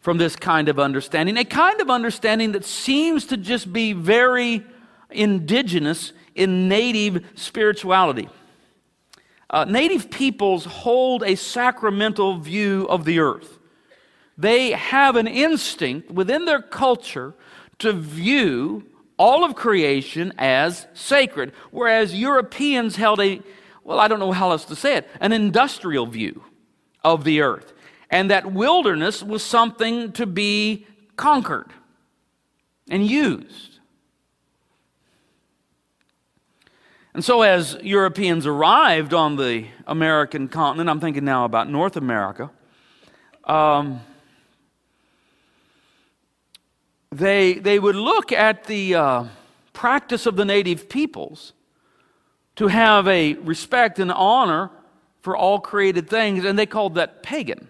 from 0.00 0.18
this 0.18 0.36
kind 0.36 0.68
of 0.68 0.78
understanding, 0.78 1.36
a 1.36 1.44
kind 1.44 1.80
of 1.80 1.90
understanding 1.90 2.52
that 2.52 2.64
seems 2.64 3.26
to 3.26 3.36
just 3.36 3.72
be 3.72 3.94
very 3.94 4.64
indigenous 5.10 6.12
in 6.36 6.68
native 6.68 7.24
spirituality. 7.34 8.28
Uh, 9.52 9.64
native 9.64 10.10
peoples 10.10 10.64
hold 10.64 11.22
a 11.22 11.34
sacramental 11.34 12.38
view 12.38 12.86
of 12.88 13.04
the 13.04 13.18
earth. 13.18 13.58
They 14.38 14.70
have 14.70 15.16
an 15.16 15.26
instinct 15.26 16.10
within 16.10 16.46
their 16.46 16.62
culture 16.62 17.34
to 17.80 17.92
view 17.92 18.84
all 19.18 19.44
of 19.44 19.54
creation 19.54 20.32
as 20.38 20.86
sacred, 20.94 21.52
whereas 21.70 22.18
Europeans 22.18 22.96
held 22.96 23.20
a, 23.20 23.42
well, 23.84 24.00
I 24.00 24.08
don't 24.08 24.18
know 24.20 24.32
how 24.32 24.50
else 24.52 24.64
to 24.66 24.76
say 24.76 24.96
it, 24.96 25.08
an 25.20 25.32
industrial 25.32 26.06
view 26.06 26.42
of 27.04 27.24
the 27.24 27.42
earth. 27.42 27.74
And 28.08 28.30
that 28.30 28.52
wilderness 28.52 29.22
was 29.22 29.42
something 29.42 30.12
to 30.12 30.26
be 30.26 30.86
conquered 31.16 31.70
and 32.88 33.06
used. 33.06 33.71
And 37.14 37.22
so, 37.22 37.42
as 37.42 37.76
Europeans 37.82 38.46
arrived 38.46 39.12
on 39.12 39.36
the 39.36 39.66
American 39.86 40.48
continent, 40.48 40.88
I'm 40.88 40.98
thinking 41.00 41.24
now 41.24 41.44
about 41.44 41.68
North 41.68 41.96
America, 41.96 42.50
um, 43.44 44.00
they, 47.10 47.54
they 47.54 47.78
would 47.78 47.96
look 47.96 48.32
at 48.32 48.64
the 48.64 48.94
uh, 48.94 49.24
practice 49.74 50.24
of 50.24 50.36
the 50.36 50.46
native 50.46 50.88
peoples 50.88 51.52
to 52.56 52.68
have 52.68 53.06
a 53.06 53.34
respect 53.34 53.98
and 53.98 54.10
honor 54.10 54.70
for 55.20 55.36
all 55.36 55.60
created 55.60 56.08
things, 56.08 56.46
and 56.46 56.58
they 56.58 56.66
called 56.66 56.94
that 56.94 57.22
pagan. 57.22 57.68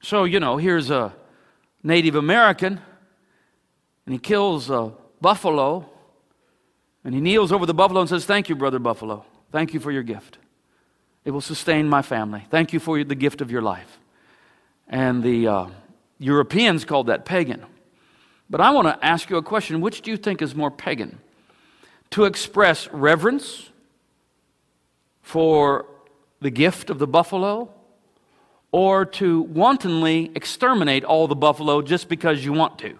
So, 0.00 0.24
you 0.24 0.40
know, 0.40 0.56
here's 0.56 0.90
a 0.90 1.14
Native 1.82 2.14
American, 2.14 2.80
and 4.06 4.12
he 4.14 4.18
kills 4.18 4.70
a 4.70 4.92
buffalo, 5.20 5.88
and 7.04 7.14
he 7.14 7.20
kneels 7.20 7.52
over 7.52 7.66
the 7.66 7.74
buffalo 7.74 8.00
and 8.00 8.08
says, 8.08 8.24
Thank 8.24 8.48
you, 8.48 8.56
brother 8.56 8.78
buffalo. 8.78 9.24
Thank 9.52 9.74
you 9.74 9.80
for 9.80 9.92
your 9.92 10.02
gift. 10.02 10.38
It 11.24 11.30
will 11.30 11.40
sustain 11.40 11.88
my 11.88 12.02
family. 12.02 12.46
Thank 12.50 12.72
you 12.72 12.80
for 12.80 13.02
the 13.04 13.14
gift 13.14 13.40
of 13.40 13.50
your 13.50 13.62
life. 13.62 13.98
And 14.88 15.22
the 15.22 15.46
uh, 15.46 15.66
Europeans 16.18 16.84
called 16.84 17.06
that 17.06 17.24
pagan. 17.24 17.64
But 18.50 18.60
I 18.60 18.70
want 18.70 18.88
to 18.88 19.04
ask 19.04 19.30
you 19.30 19.36
a 19.36 19.42
question 19.42 19.80
which 19.80 20.02
do 20.02 20.10
you 20.10 20.16
think 20.16 20.42
is 20.42 20.54
more 20.54 20.70
pagan? 20.70 21.20
To 22.10 22.24
express 22.24 22.88
reverence 22.92 23.70
for 25.22 25.86
the 26.40 26.50
gift 26.50 26.90
of 26.90 26.98
the 26.98 27.06
buffalo, 27.06 27.70
or 28.70 29.04
to 29.06 29.42
wantonly 29.42 30.30
exterminate 30.34 31.04
all 31.04 31.26
the 31.26 31.36
buffalo 31.36 31.80
just 31.80 32.08
because 32.08 32.44
you 32.44 32.52
want 32.52 32.78
to? 32.80 32.98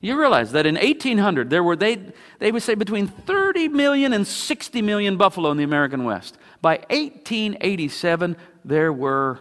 You 0.00 0.18
realize 0.18 0.52
that 0.52 0.66
in 0.66 0.74
1800, 0.74 1.48
there 1.48 1.64
were, 1.64 1.76
they, 1.76 1.98
they 2.38 2.52
would 2.52 2.62
say 2.62 2.74
between 2.74 3.06
30 3.06 3.68
million 3.68 4.12
and 4.12 4.26
60 4.26 4.82
million 4.82 5.16
buffalo 5.16 5.50
in 5.50 5.56
the 5.56 5.64
American 5.64 6.04
West. 6.04 6.36
By 6.60 6.76
1887, 6.90 8.36
there 8.64 8.92
were 8.92 9.40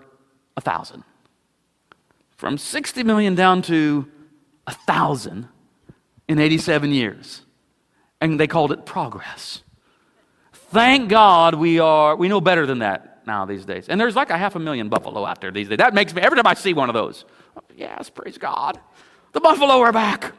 a 0.55 0.61
thousand. 0.61 1.03
From 2.37 2.57
60 2.57 3.03
million 3.03 3.35
down 3.35 3.61
to 3.63 4.07
a 4.67 4.73
thousand 4.73 5.47
in 6.27 6.39
87 6.39 6.91
years. 6.91 7.41
And 8.21 8.39
they 8.39 8.47
called 8.47 8.71
it 8.71 8.85
progress. 8.85 9.63
Thank 10.53 11.09
God 11.09 11.55
we 11.55 11.79
are, 11.79 12.15
we 12.15 12.29
know 12.29 12.41
better 12.41 12.65
than 12.65 12.79
that 12.79 13.25
now 13.27 13.45
these 13.45 13.65
days. 13.65 13.89
And 13.89 13.99
there's 13.99 14.15
like 14.15 14.29
a 14.29 14.37
half 14.37 14.55
a 14.55 14.59
million 14.59 14.89
buffalo 14.89 15.25
out 15.25 15.41
there 15.41 15.51
these 15.51 15.69
days. 15.69 15.77
That 15.77 15.93
makes 15.93 16.13
me, 16.13 16.21
every 16.21 16.37
time 16.37 16.47
I 16.47 16.53
see 16.53 16.73
one 16.73 16.89
of 16.89 16.93
those, 16.93 17.25
oh, 17.57 17.61
yes, 17.75 18.09
praise 18.09 18.37
God. 18.37 18.79
The 19.33 19.41
buffalo 19.41 19.79
are 19.79 19.91
back. 19.91 20.31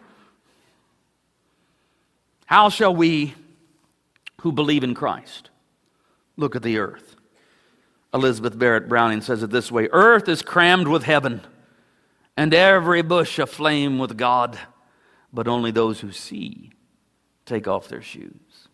How 2.47 2.69
shall 2.69 2.95
we 2.95 3.35
who 4.41 4.53
believe 4.53 4.85
in 4.85 4.95
Christ 4.95 5.51
look 6.37 6.55
at 6.55 6.63
the 6.63 6.79
earth? 6.79 7.17
Elizabeth 8.13 8.57
Barrett 8.57 8.89
Browning 8.89 9.21
says 9.21 9.43
it 9.43 9.51
this 9.51 9.73
way 9.73 9.89
Earth 9.91 10.29
is 10.29 10.41
crammed 10.41 10.87
with 10.87 11.03
heaven, 11.03 11.41
and 12.37 12.55
every 12.55 13.03
bush 13.03 13.39
aflame 13.39 13.99
with 13.99 14.17
God, 14.17 14.59
but 15.33 15.49
only 15.49 15.71
those 15.71 16.01
who 16.01 16.13
see 16.13 16.71
take 17.45 17.67
off 17.67 17.89
their 17.89 18.03
shoes. 18.03 18.69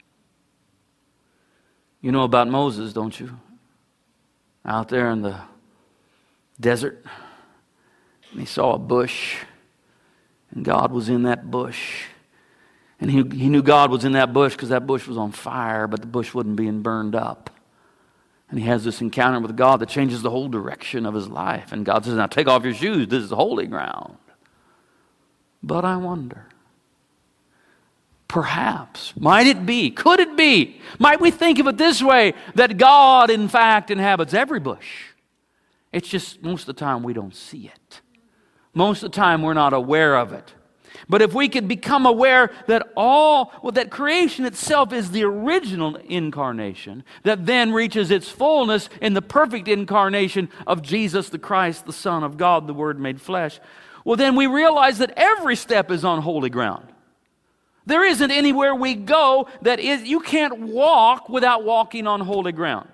You 2.02 2.12
know 2.12 2.24
about 2.24 2.48
Moses, 2.48 2.92
don't 2.92 3.18
you? 3.18 3.38
Out 4.64 4.88
there 4.88 5.10
in 5.10 5.22
the 5.22 5.40
desert, 6.58 7.04
and 8.30 8.40
he 8.40 8.46
saw 8.46 8.74
a 8.74 8.78
bush, 8.78 9.38
and 10.50 10.64
God 10.64 10.92
was 10.92 11.08
in 11.08 11.22
that 11.22 11.50
bush. 11.50 12.04
And 13.00 13.10
he, 13.10 13.16
he 13.36 13.48
knew 13.48 13.62
God 13.62 13.90
was 13.90 14.04
in 14.04 14.12
that 14.12 14.32
bush 14.32 14.52
because 14.54 14.68
that 14.68 14.86
bush 14.86 15.06
was 15.06 15.16
on 15.16 15.32
fire, 15.32 15.86
but 15.86 16.00
the 16.00 16.06
bush 16.06 16.34
wasn't 16.34 16.56
being 16.56 16.82
burned 16.82 17.14
up. 17.14 17.50
And 18.50 18.58
he 18.58 18.66
has 18.66 18.84
this 18.84 19.00
encounter 19.00 19.40
with 19.40 19.56
God 19.56 19.80
that 19.80 19.88
changes 19.88 20.22
the 20.22 20.30
whole 20.30 20.48
direction 20.48 21.06
of 21.06 21.14
his 21.14 21.28
life. 21.28 21.72
And 21.72 21.86
God 21.86 22.04
says, 22.04 22.14
Now 22.14 22.26
take 22.26 22.48
off 22.48 22.64
your 22.64 22.74
shoes. 22.74 23.08
This 23.08 23.22
is 23.22 23.30
holy 23.30 23.66
ground. 23.66 24.16
But 25.62 25.84
I 25.84 25.96
wonder, 25.96 26.46
perhaps, 28.28 29.14
might 29.16 29.46
it 29.46 29.66
be, 29.66 29.90
could 29.90 30.18
it 30.18 30.36
be, 30.36 30.80
might 30.98 31.20
we 31.20 31.30
think 31.30 31.58
of 31.58 31.66
it 31.66 31.76
this 31.76 32.02
way 32.02 32.34
that 32.54 32.76
God, 32.76 33.30
in 33.30 33.48
fact, 33.48 33.90
inhabits 33.90 34.34
every 34.34 34.58
bush? 34.58 35.04
It's 35.92 36.08
just 36.08 36.42
most 36.42 36.62
of 36.62 36.74
the 36.74 36.80
time 36.80 37.02
we 37.02 37.12
don't 37.12 37.34
see 37.34 37.70
it. 37.72 38.00
Most 38.72 39.02
of 39.02 39.12
the 39.12 39.16
time 39.16 39.42
we're 39.42 39.54
not 39.54 39.72
aware 39.72 40.16
of 40.16 40.32
it. 40.32 40.54
But 41.10 41.22
if 41.22 41.34
we 41.34 41.48
could 41.48 41.66
become 41.66 42.06
aware 42.06 42.52
that 42.68 42.86
all, 42.96 43.52
well, 43.64 43.72
that 43.72 43.90
creation 43.90 44.44
itself 44.44 44.92
is 44.92 45.10
the 45.10 45.24
original 45.24 45.96
incarnation, 45.96 47.02
that 47.24 47.46
then 47.46 47.72
reaches 47.72 48.12
its 48.12 48.28
fullness 48.28 48.88
in 49.02 49.14
the 49.14 49.20
perfect 49.20 49.66
incarnation 49.66 50.48
of 50.68 50.82
Jesus 50.82 51.28
the 51.28 51.38
Christ, 51.38 51.84
the 51.84 51.92
Son 51.92 52.22
of 52.22 52.36
God, 52.36 52.68
the 52.68 52.72
Word 52.72 53.00
made 53.00 53.20
flesh, 53.20 53.58
well, 54.04 54.16
then 54.16 54.36
we 54.36 54.46
realize 54.46 54.98
that 54.98 55.12
every 55.16 55.56
step 55.56 55.90
is 55.90 56.04
on 56.04 56.22
holy 56.22 56.48
ground. 56.48 56.86
There 57.86 58.04
isn't 58.04 58.30
anywhere 58.30 58.72
we 58.72 58.94
go 58.94 59.48
that 59.62 59.80
is, 59.80 60.04
you 60.04 60.20
can't 60.20 60.60
walk 60.60 61.28
without 61.28 61.64
walking 61.64 62.06
on 62.06 62.20
holy 62.20 62.52
ground. 62.52 62.88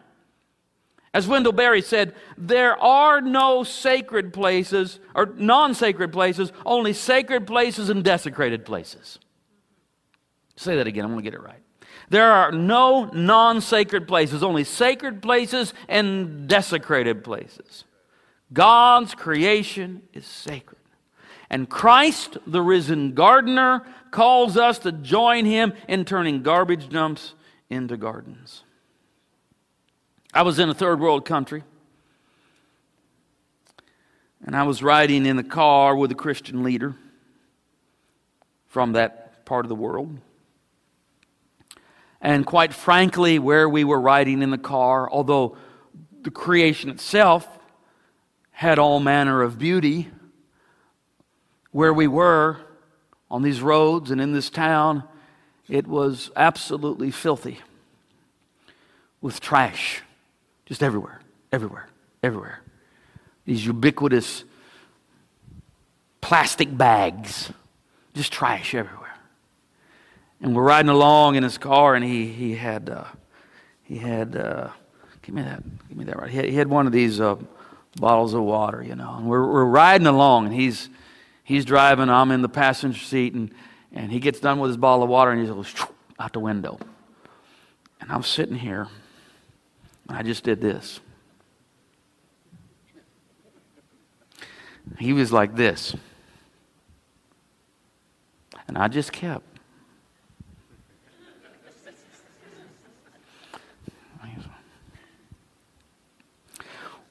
As 1.16 1.26
Wendell 1.26 1.52
Berry 1.52 1.80
said, 1.80 2.14
there 2.36 2.78
are 2.78 3.22
no 3.22 3.64
sacred 3.64 4.34
places 4.34 5.00
or 5.14 5.24
non 5.24 5.72
sacred 5.72 6.12
places, 6.12 6.52
only 6.66 6.92
sacred 6.92 7.46
places 7.46 7.88
and 7.88 8.04
desecrated 8.04 8.66
places. 8.66 9.18
Say 10.56 10.76
that 10.76 10.86
again, 10.86 11.06
I'm 11.06 11.12
going 11.12 11.24
to 11.24 11.30
get 11.30 11.32
it 11.32 11.42
right. 11.42 11.62
There 12.10 12.30
are 12.30 12.52
no 12.52 13.06
non 13.14 13.62
sacred 13.62 14.06
places, 14.06 14.42
only 14.42 14.62
sacred 14.62 15.22
places 15.22 15.72
and 15.88 16.46
desecrated 16.46 17.24
places. 17.24 17.84
God's 18.52 19.14
creation 19.14 20.02
is 20.12 20.26
sacred. 20.26 20.82
And 21.48 21.70
Christ, 21.70 22.36
the 22.46 22.60
risen 22.60 23.14
gardener, 23.14 23.86
calls 24.10 24.58
us 24.58 24.80
to 24.80 24.92
join 24.92 25.46
him 25.46 25.72
in 25.88 26.04
turning 26.04 26.42
garbage 26.42 26.90
dumps 26.90 27.32
into 27.70 27.96
gardens. 27.96 28.64
I 30.36 30.42
was 30.42 30.58
in 30.58 30.68
a 30.68 30.74
third 30.74 31.00
world 31.00 31.24
country. 31.24 31.62
And 34.44 34.54
I 34.54 34.64
was 34.64 34.82
riding 34.82 35.24
in 35.24 35.36
the 35.36 35.42
car 35.42 35.96
with 35.96 36.12
a 36.12 36.14
Christian 36.14 36.62
leader 36.62 36.94
from 38.66 38.92
that 38.92 39.46
part 39.46 39.64
of 39.64 39.70
the 39.70 39.74
world. 39.74 40.18
And 42.20 42.44
quite 42.44 42.74
frankly, 42.74 43.38
where 43.38 43.66
we 43.66 43.82
were 43.82 43.98
riding 43.98 44.42
in 44.42 44.50
the 44.50 44.58
car, 44.58 45.10
although 45.10 45.56
the 46.20 46.30
creation 46.30 46.90
itself 46.90 47.48
had 48.50 48.78
all 48.78 49.00
manner 49.00 49.40
of 49.40 49.58
beauty, 49.58 50.10
where 51.70 51.94
we 51.94 52.06
were 52.06 52.58
on 53.30 53.40
these 53.40 53.62
roads 53.62 54.10
and 54.10 54.20
in 54.20 54.34
this 54.34 54.50
town, 54.50 55.02
it 55.66 55.86
was 55.86 56.30
absolutely 56.36 57.10
filthy 57.10 57.60
with 59.22 59.40
trash 59.40 60.02
just 60.66 60.82
everywhere, 60.82 61.20
everywhere, 61.52 61.88
everywhere. 62.22 62.60
These 63.44 63.64
ubiquitous 63.64 64.44
plastic 66.20 66.76
bags, 66.76 67.52
just 68.14 68.32
trash 68.32 68.74
everywhere. 68.74 69.14
And 70.40 70.54
we're 70.54 70.64
riding 70.64 70.90
along 70.90 71.36
in 71.36 71.44
his 71.44 71.56
car, 71.56 71.94
and 71.94 72.04
he, 72.04 72.26
he 72.26 72.56
had, 72.56 72.90
uh, 72.90 73.04
he 73.84 73.98
had, 73.98 74.36
uh, 74.36 74.68
give 75.22 75.34
me 75.34 75.42
that, 75.42 75.62
give 75.88 75.96
me 75.96 76.04
that 76.04 76.18
right. 76.18 76.28
He 76.28 76.36
had, 76.36 76.46
he 76.46 76.56
had 76.56 76.68
one 76.68 76.86
of 76.86 76.92
these 76.92 77.20
uh, 77.20 77.36
bottles 78.00 78.34
of 78.34 78.42
water, 78.42 78.82
you 78.82 78.96
know. 78.96 79.14
And 79.16 79.26
we're, 79.26 79.46
we're 79.46 79.64
riding 79.64 80.08
along, 80.08 80.46
and 80.46 80.54
he's, 80.54 80.90
he's 81.44 81.64
driving, 81.64 82.10
I'm 82.10 82.32
in 82.32 82.42
the 82.42 82.48
passenger 82.48 82.98
seat, 82.98 83.34
and, 83.34 83.52
and 83.92 84.10
he 84.10 84.18
gets 84.18 84.40
done 84.40 84.58
with 84.58 84.70
his 84.70 84.76
bottle 84.76 85.04
of 85.04 85.08
water, 85.08 85.30
and 85.30 85.40
he 85.40 85.46
goes 85.46 85.72
out 86.18 86.32
the 86.32 86.40
window. 86.40 86.78
And 88.00 88.10
I'm 88.10 88.24
sitting 88.24 88.56
here 88.56 88.88
I 90.08 90.22
just 90.22 90.44
did 90.44 90.60
this. 90.60 91.00
He 94.98 95.12
was 95.12 95.32
like 95.32 95.56
this. 95.56 95.94
And 98.68 98.78
I 98.78 98.88
just 98.88 99.12
kept. 99.12 99.44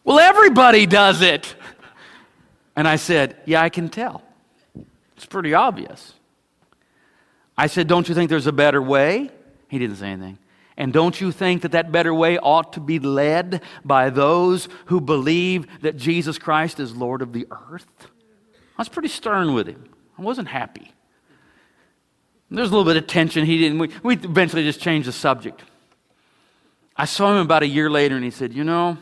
Well, 0.05 0.19
everybody 0.19 0.85
does 0.85 1.23
it. 1.23 1.55
And 2.75 2.87
I 2.87 2.95
said, 2.95 3.35
Yeah, 3.45 3.61
I 3.61 3.69
can 3.69 3.89
tell. 3.89 4.21
It's 5.17 5.25
pretty 5.25 5.53
obvious. 5.53 6.13
I 7.57 7.67
said, 7.67 7.87
Don't 7.87 8.07
you 8.07 8.13
think 8.13 8.29
there's 8.29 8.47
a 8.47 8.53
better 8.53 8.81
way? 8.81 9.31
He 9.67 9.79
didn't 9.79 9.95
say 9.97 10.09
anything. 10.09 10.37
And 10.77 10.91
don't 10.91 11.19
you 11.21 11.31
think 11.31 11.61
that 11.61 11.71
that 11.71 11.91
better 11.91 12.13
way 12.13 12.37
ought 12.37 12.73
to 12.73 12.79
be 12.79 12.99
led 12.99 13.61
by 13.83 14.09
those 14.09 14.67
who 14.87 14.99
believe 14.99 15.67
that 15.81 15.95
Jesus 15.95 16.37
Christ 16.37 16.79
is 16.79 16.95
Lord 16.95 17.21
of 17.21 17.31
the 17.31 17.47
earth? 17.49 17.87
I 18.77 18.81
was 18.81 18.89
pretty 18.89 19.07
stern 19.07 19.53
with 19.53 19.67
him. 19.67 19.85
I 20.17 20.21
wasn't 20.21 20.49
happy. 20.49 20.91
There's 22.51 22.69
a 22.69 22.71
little 22.71 22.85
bit 22.85 22.97
of 22.97 23.07
tension. 23.07 23.45
He 23.45 23.57
didn't. 23.57 23.79
We, 23.79 23.89
we 24.03 24.13
eventually 24.15 24.63
just 24.63 24.79
changed 24.79 25.07
the 25.07 25.13
subject. 25.13 25.63
I 26.95 27.05
saw 27.05 27.31
him 27.31 27.37
about 27.37 27.63
a 27.63 27.67
year 27.67 27.89
later, 27.89 28.15
and 28.15 28.23
he 28.23 28.31
said, 28.31 28.53
"You 28.53 28.63
know, 28.63 28.97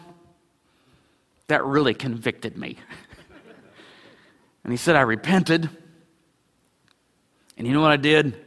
that 1.47 1.63
really 1.65 1.93
convicted 1.93 2.57
me." 2.57 2.77
and 4.63 4.73
he 4.73 4.77
said, 4.77 4.95
"I 4.95 5.01
repented." 5.01 5.65
And 5.65 5.77
And 7.57 7.67
you 7.67 7.73
know 7.73 7.81
what 7.81 7.91
I 7.91 7.97
did? 7.97 8.42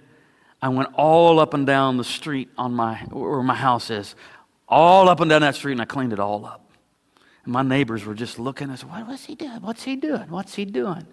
I 0.67 0.69
went 0.69 0.89
all 0.95 1.39
up 1.39 1.55
and 1.55 1.65
down 1.65 1.97
the 1.97 2.03
street 2.03 2.49
on 2.59 2.75
my 2.75 2.97
where 3.13 3.41
my 3.45 3.55
house 3.55 3.89
is, 3.89 4.17
all 4.69 5.09
up 5.09 5.21
and 5.21 5.31
down 5.31 5.43
that 5.43 5.55
street, 5.55 5.71
and 5.73 5.81
I 5.81 5.85
cleaned 5.85 6.13
it 6.13 6.19
all 6.19 6.45
up. 6.45 6.69
And 7.45 7.53
my 7.53 7.63
neighbors 7.63 8.05
were 8.05 8.15
just 8.15 8.41
looking 8.41 8.69
and 8.69 8.77
said, 8.77 8.91
What 8.91 9.07
was 9.07 9.27
he 9.27 9.37
doing? 9.37 9.61
What's 9.61 9.85
he 9.85 9.95
doing? 9.95 10.29
What's 10.29 10.57
he 10.57 10.65
doing? 10.65 11.07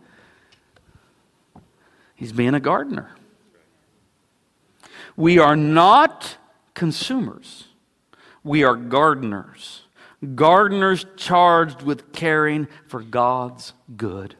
He's 2.15 2.31
being 2.31 2.55
a 2.55 2.59
gardener. 2.59 3.11
We 5.15 5.37
are 5.37 5.55
not 5.55 6.37
consumers. 6.73 7.65
We 8.43 8.63
are 8.63 8.75
gardeners. 8.75 9.83
Gardeners 10.33 11.05
charged 11.15 11.83
with 11.83 12.11
caring 12.11 12.67
for 12.87 13.03
God's 13.03 13.73
good 13.97 14.35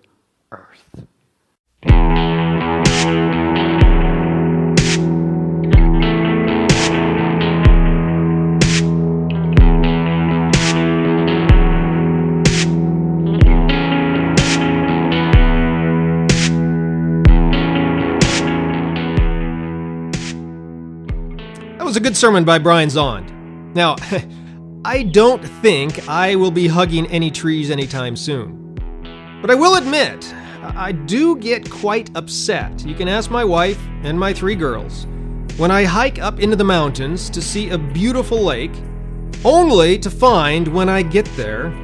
sermon 22.23 22.45
by 22.45 22.57
Brian 22.57 22.87
Zahnd. 22.87 23.29
Now, 23.75 23.97
I 24.85 25.03
don't 25.03 25.43
think 25.43 26.07
I 26.07 26.37
will 26.37 26.51
be 26.51 26.67
hugging 26.69 27.05
any 27.07 27.29
trees 27.29 27.69
anytime 27.69 28.15
soon. 28.15 28.75
But 29.41 29.51
I 29.51 29.55
will 29.55 29.75
admit, 29.75 30.33
I 30.61 30.93
do 30.93 31.35
get 31.35 31.69
quite 31.69 32.15
upset. 32.15 32.85
You 32.85 32.95
can 32.95 33.09
ask 33.09 33.29
my 33.29 33.43
wife 33.43 33.77
and 34.03 34.17
my 34.17 34.31
three 34.31 34.55
girls. 34.55 35.05
When 35.57 35.69
I 35.69 35.83
hike 35.83 36.17
up 36.17 36.39
into 36.39 36.55
the 36.55 36.63
mountains 36.63 37.29
to 37.29 37.41
see 37.41 37.71
a 37.71 37.77
beautiful 37.77 38.41
lake, 38.41 38.71
only 39.43 39.99
to 39.99 40.09
find 40.09 40.65
when 40.69 40.87
I 40.87 41.01
get 41.01 41.25
there 41.35 41.77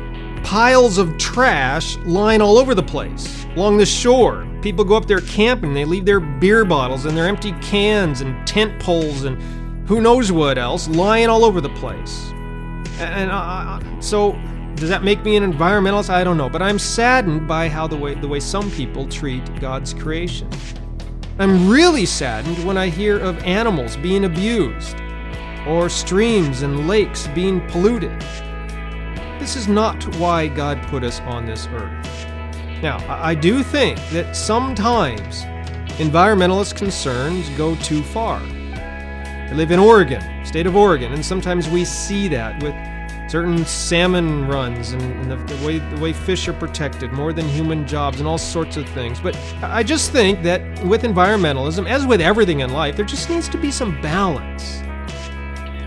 piles 0.46 0.98
of 0.98 1.18
trash 1.18 1.98
lying 2.06 2.40
all 2.40 2.58
over 2.58 2.74
the 2.74 2.82
place 2.82 3.46
along 3.58 3.78
the 3.78 3.86
shore. 3.86 4.48
People 4.62 4.86
go 4.86 4.96
up 4.96 5.06
there 5.06 5.20
camping, 5.20 5.74
they 5.74 5.84
leave 5.84 6.06
their 6.06 6.22
beer 6.22 6.64
bottles 6.64 7.04
and 7.04 7.18
their 7.18 7.28
empty 7.28 7.52
cans 7.60 8.22
and 8.22 8.48
tent 8.48 8.82
poles 8.82 9.26
and 9.26 9.38
who 9.90 10.00
knows 10.02 10.32
what 10.32 10.60
else 10.60 10.88
lying 10.88 11.30
all 11.30 11.44
over 11.44 11.60
the 11.60 11.70
place. 11.70 12.32
And 13.00 13.32
uh, 13.32 13.80
so, 14.00 14.34
does 14.76 14.88
that 14.88 15.04
make 15.04 15.24
me 15.24 15.36
an 15.36 15.52
environmentalist? 15.52 16.12
I 16.12 16.24
don't 16.24 16.38
know, 16.38 16.48
but 16.48 16.62
I'm 16.62 16.78
saddened 16.78 17.48
by 17.48 17.68
how 17.68 17.88
the 17.88 17.98
way 17.98 18.14
the 18.14 18.28
way 18.28 18.40
some 18.40 18.70
people 18.70 19.08
treat 19.08 19.44
God's 19.60 19.96
creation. 19.96 20.48
I'm 21.40 21.68
really 21.68 22.06
saddened 22.06 22.64
when 22.68 22.78
I 22.78 22.90
hear 22.90 23.18
of 23.18 23.40
animals 23.40 23.98
being 23.98 24.26
abused 24.26 24.96
or 25.66 25.90
streams 25.90 26.62
and 26.62 26.88
lakes 26.88 27.26
being 27.30 27.60
polluted. 27.70 28.22
This 29.40 29.56
is 29.56 29.68
not 29.68 30.04
why 30.18 30.50
God 30.50 30.80
put 30.84 31.04
us 31.04 31.20
on 31.22 31.48
this 31.48 31.66
earth. 31.72 32.28
Now, 32.84 33.04
I 33.10 33.34
do 33.34 33.64
think 33.64 33.98
that 34.12 34.36
sometimes 34.36 35.46
environmentalist 35.98 36.76
concerns 36.76 37.50
go 37.58 37.74
too 37.78 38.04
far. 38.04 38.40
I 39.50 39.54
live 39.54 39.72
in 39.72 39.80
Oregon, 39.80 40.46
state 40.46 40.68
of 40.68 40.76
Oregon, 40.76 41.12
and 41.12 41.26
sometimes 41.26 41.68
we 41.68 41.84
see 41.84 42.28
that 42.28 42.62
with 42.62 42.76
certain 43.32 43.66
salmon 43.66 44.48
runs 44.48 44.92
and, 44.92 45.02
and 45.02 45.32
the, 45.32 45.56
the, 45.56 45.66
way 45.66 45.80
the 45.80 46.00
way 46.00 46.14
fish 46.14 46.48
are 46.48 46.54
protected 46.54 47.12
more 47.12 47.34
than 47.34 47.48
human 47.50 47.88
jobs 47.88 48.20
and 48.20 48.28
all 48.28 48.38
sorts 48.38 48.78
of 48.78 48.88
things. 48.90 49.20
But 49.20 49.36
I 49.64 49.82
just 49.82 50.12
think 50.12 50.44
that 50.44 50.62
with 50.86 51.02
environmentalism, 51.02 51.90
as 51.90 52.06
with 52.06 52.22
everything 52.22 52.60
in 52.60 52.72
life, 52.72 52.96
there 52.96 53.06
just 53.06 53.28
needs 53.28 53.50
to 53.50 53.58
be 53.58 53.72
some 53.72 54.00
balance. 54.04 54.82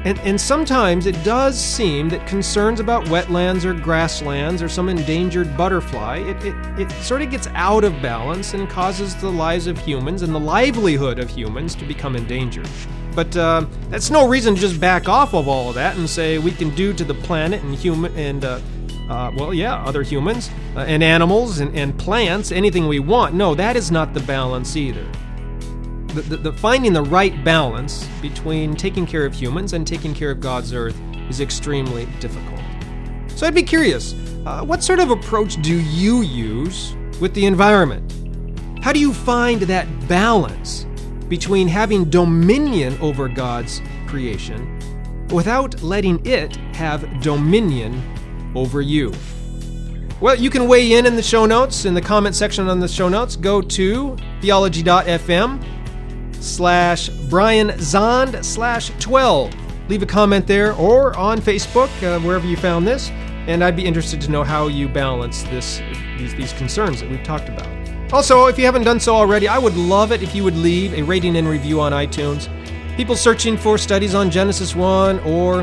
And, 0.04 0.18
and 0.20 0.40
sometimes 0.40 1.06
it 1.06 1.22
does 1.22 1.56
seem 1.56 2.08
that 2.08 2.26
concerns 2.26 2.80
about 2.80 3.04
wetlands 3.04 3.64
or 3.64 3.74
grasslands 3.74 4.60
or 4.60 4.68
some 4.68 4.88
endangered 4.88 5.56
butterfly, 5.56 6.18
it, 6.18 6.44
it, 6.44 6.80
it 6.80 6.90
sort 7.02 7.22
of 7.22 7.30
gets 7.30 7.46
out 7.54 7.84
of 7.84 8.02
balance 8.02 8.54
and 8.54 8.68
causes 8.68 9.14
the 9.14 9.30
lives 9.30 9.68
of 9.68 9.78
humans 9.78 10.22
and 10.22 10.34
the 10.34 10.40
livelihood 10.40 11.20
of 11.20 11.30
humans 11.30 11.76
to 11.76 11.84
become 11.84 12.16
endangered. 12.16 12.68
But 13.14 13.36
uh, 13.36 13.66
that's 13.90 14.10
no 14.10 14.26
reason 14.26 14.54
to 14.54 14.60
just 14.60 14.80
back 14.80 15.08
off 15.08 15.34
of 15.34 15.48
all 15.48 15.68
of 15.68 15.74
that 15.74 15.96
and 15.96 16.08
say 16.08 16.38
we 16.38 16.50
can 16.50 16.74
do 16.74 16.92
to 16.94 17.04
the 17.04 17.14
planet 17.14 17.62
and 17.62 17.74
human 17.74 18.16
and 18.16 18.44
uh, 18.44 18.60
uh, 19.08 19.30
well, 19.36 19.52
yeah, 19.52 19.74
other 19.84 20.02
humans 20.02 20.48
uh, 20.74 20.80
and 20.80 21.02
animals 21.02 21.58
and, 21.58 21.76
and 21.76 21.98
plants 21.98 22.50
anything 22.50 22.88
we 22.88 22.98
want. 22.98 23.34
No, 23.34 23.54
that 23.54 23.76
is 23.76 23.90
not 23.90 24.14
the 24.14 24.20
balance 24.20 24.76
either. 24.76 25.06
The, 26.14 26.22
the, 26.22 26.36
the, 26.36 26.52
finding 26.52 26.92
the 26.92 27.02
right 27.02 27.44
balance 27.44 28.06
between 28.22 28.74
taking 28.74 29.06
care 29.06 29.26
of 29.26 29.34
humans 29.34 29.72
and 29.74 29.86
taking 29.86 30.14
care 30.14 30.30
of 30.30 30.40
God's 30.40 30.72
earth 30.72 30.98
is 31.28 31.40
extremely 31.40 32.06
difficult. 32.20 32.60
So 33.28 33.46
I'd 33.46 33.54
be 33.54 33.62
curious, 33.62 34.14
uh, 34.46 34.62
what 34.64 34.82
sort 34.82 34.98
of 34.98 35.10
approach 35.10 35.60
do 35.62 35.78
you 35.80 36.22
use 36.22 36.94
with 37.20 37.34
the 37.34 37.46
environment? 37.46 38.10
How 38.82 38.92
do 38.92 39.00
you 39.00 39.12
find 39.12 39.60
that 39.62 39.86
balance 40.08 40.86
between 41.32 41.66
having 41.66 42.10
dominion 42.10 42.94
over 43.00 43.26
God's 43.26 43.80
creation 44.06 44.78
without 45.30 45.82
letting 45.82 46.20
it 46.26 46.56
have 46.76 47.22
dominion 47.22 48.02
over 48.54 48.82
you. 48.82 49.14
Well, 50.20 50.34
you 50.34 50.50
can 50.50 50.68
weigh 50.68 50.92
in 50.92 51.06
in 51.06 51.16
the 51.16 51.22
show 51.22 51.46
notes, 51.46 51.86
in 51.86 51.94
the 51.94 52.02
comment 52.02 52.34
section 52.34 52.68
on 52.68 52.80
the 52.80 52.86
show 52.86 53.08
notes. 53.08 53.36
Go 53.36 53.62
to 53.62 54.14
theology.fm 54.42 55.64
slash 56.34 57.08
Brian 57.08 57.68
Zahnd 57.68 58.44
slash 58.44 58.90
12. 59.00 59.54
Leave 59.88 60.02
a 60.02 60.06
comment 60.06 60.46
there 60.46 60.74
or 60.74 61.16
on 61.16 61.38
Facebook, 61.38 61.88
uh, 62.02 62.20
wherever 62.20 62.46
you 62.46 62.58
found 62.58 62.86
this, 62.86 63.08
and 63.48 63.64
I'd 63.64 63.74
be 63.74 63.86
interested 63.86 64.20
to 64.20 64.30
know 64.30 64.44
how 64.44 64.66
you 64.66 64.86
balance 64.86 65.44
this, 65.44 65.80
these, 66.18 66.34
these 66.34 66.52
concerns 66.52 67.00
that 67.00 67.10
we've 67.10 67.24
talked 67.24 67.48
about. 67.48 67.81
Also, 68.12 68.46
if 68.46 68.58
you 68.58 68.66
haven't 68.66 68.84
done 68.84 69.00
so 69.00 69.14
already, 69.14 69.48
I 69.48 69.56
would 69.56 69.74
love 69.74 70.12
it 70.12 70.22
if 70.22 70.34
you 70.34 70.44
would 70.44 70.56
leave 70.56 70.92
a 70.92 71.02
rating 71.02 71.36
and 71.36 71.48
review 71.48 71.80
on 71.80 71.92
iTunes. 71.92 72.48
People 72.94 73.16
searching 73.16 73.56
for 73.56 73.78
studies 73.78 74.14
on 74.14 74.30
Genesis 74.30 74.76
1 74.76 75.20
or 75.20 75.62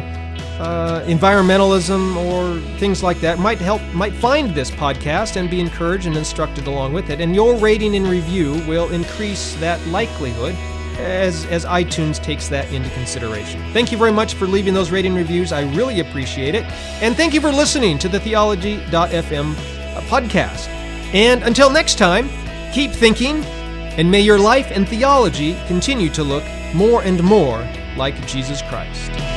uh, 0.60 1.06
environmentalism 1.06 2.16
or 2.16 2.60
things 2.80 3.04
like 3.04 3.20
that 3.22 3.38
might 3.38 3.60
help 3.60 3.82
might 3.94 4.14
find 4.14 4.56
this 4.56 4.72
podcast 4.72 5.36
and 5.36 5.48
be 5.48 5.60
encouraged 5.60 6.08
and 6.08 6.18
instructed 6.18 6.66
along 6.66 6.92
with 6.92 7.12
it. 7.12 7.22
And 7.22 7.36
your 7.36 7.56
rating 7.56 7.96
and 7.96 8.08
review 8.08 8.54
will 8.68 8.90
increase 8.90 9.54
that 9.58 9.80
likelihood 9.88 10.56
as, 10.98 11.46
as 11.46 11.66
iTunes 11.66 12.22
takes 12.22 12.50
that 12.50 12.70
into 12.74 12.90
consideration. 12.90 13.62
Thank 13.74 13.92
you 13.92 13.98
very 13.98 14.12
much 14.12 14.34
for 14.34 14.48
leaving 14.48 14.74
those 14.74 14.90
rating 14.90 15.14
reviews. 15.14 15.52
I 15.52 15.72
really 15.76 16.00
appreciate 16.00 16.56
it. 16.56 16.66
And 17.02 17.16
thank 17.16 17.36
you 17.36 17.42
for 17.42 17.52
listening 17.52 18.00
to 18.00 18.10
the 18.10 18.20
Theology.fm 18.20 19.54
podcast. 20.10 20.79
And 21.14 21.44
until 21.44 21.70
next 21.72 21.98
time, 21.98 22.30
keep 22.74 22.92
thinking, 22.92 23.44
and 23.98 24.10
may 24.10 24.22
your 24.22 24.40
life 24.40 24.68
and 24.72 24.88
theology 24.88 25.56
continue 25.68 26.10
to 26.12 26.24
look 26.24 26.44
more 26.74 27.02
and 27.04 27.24
more 27.24 27.68
like 27.98 28.16
Jesus 28.28 28.62
Christ. 28.62 29.29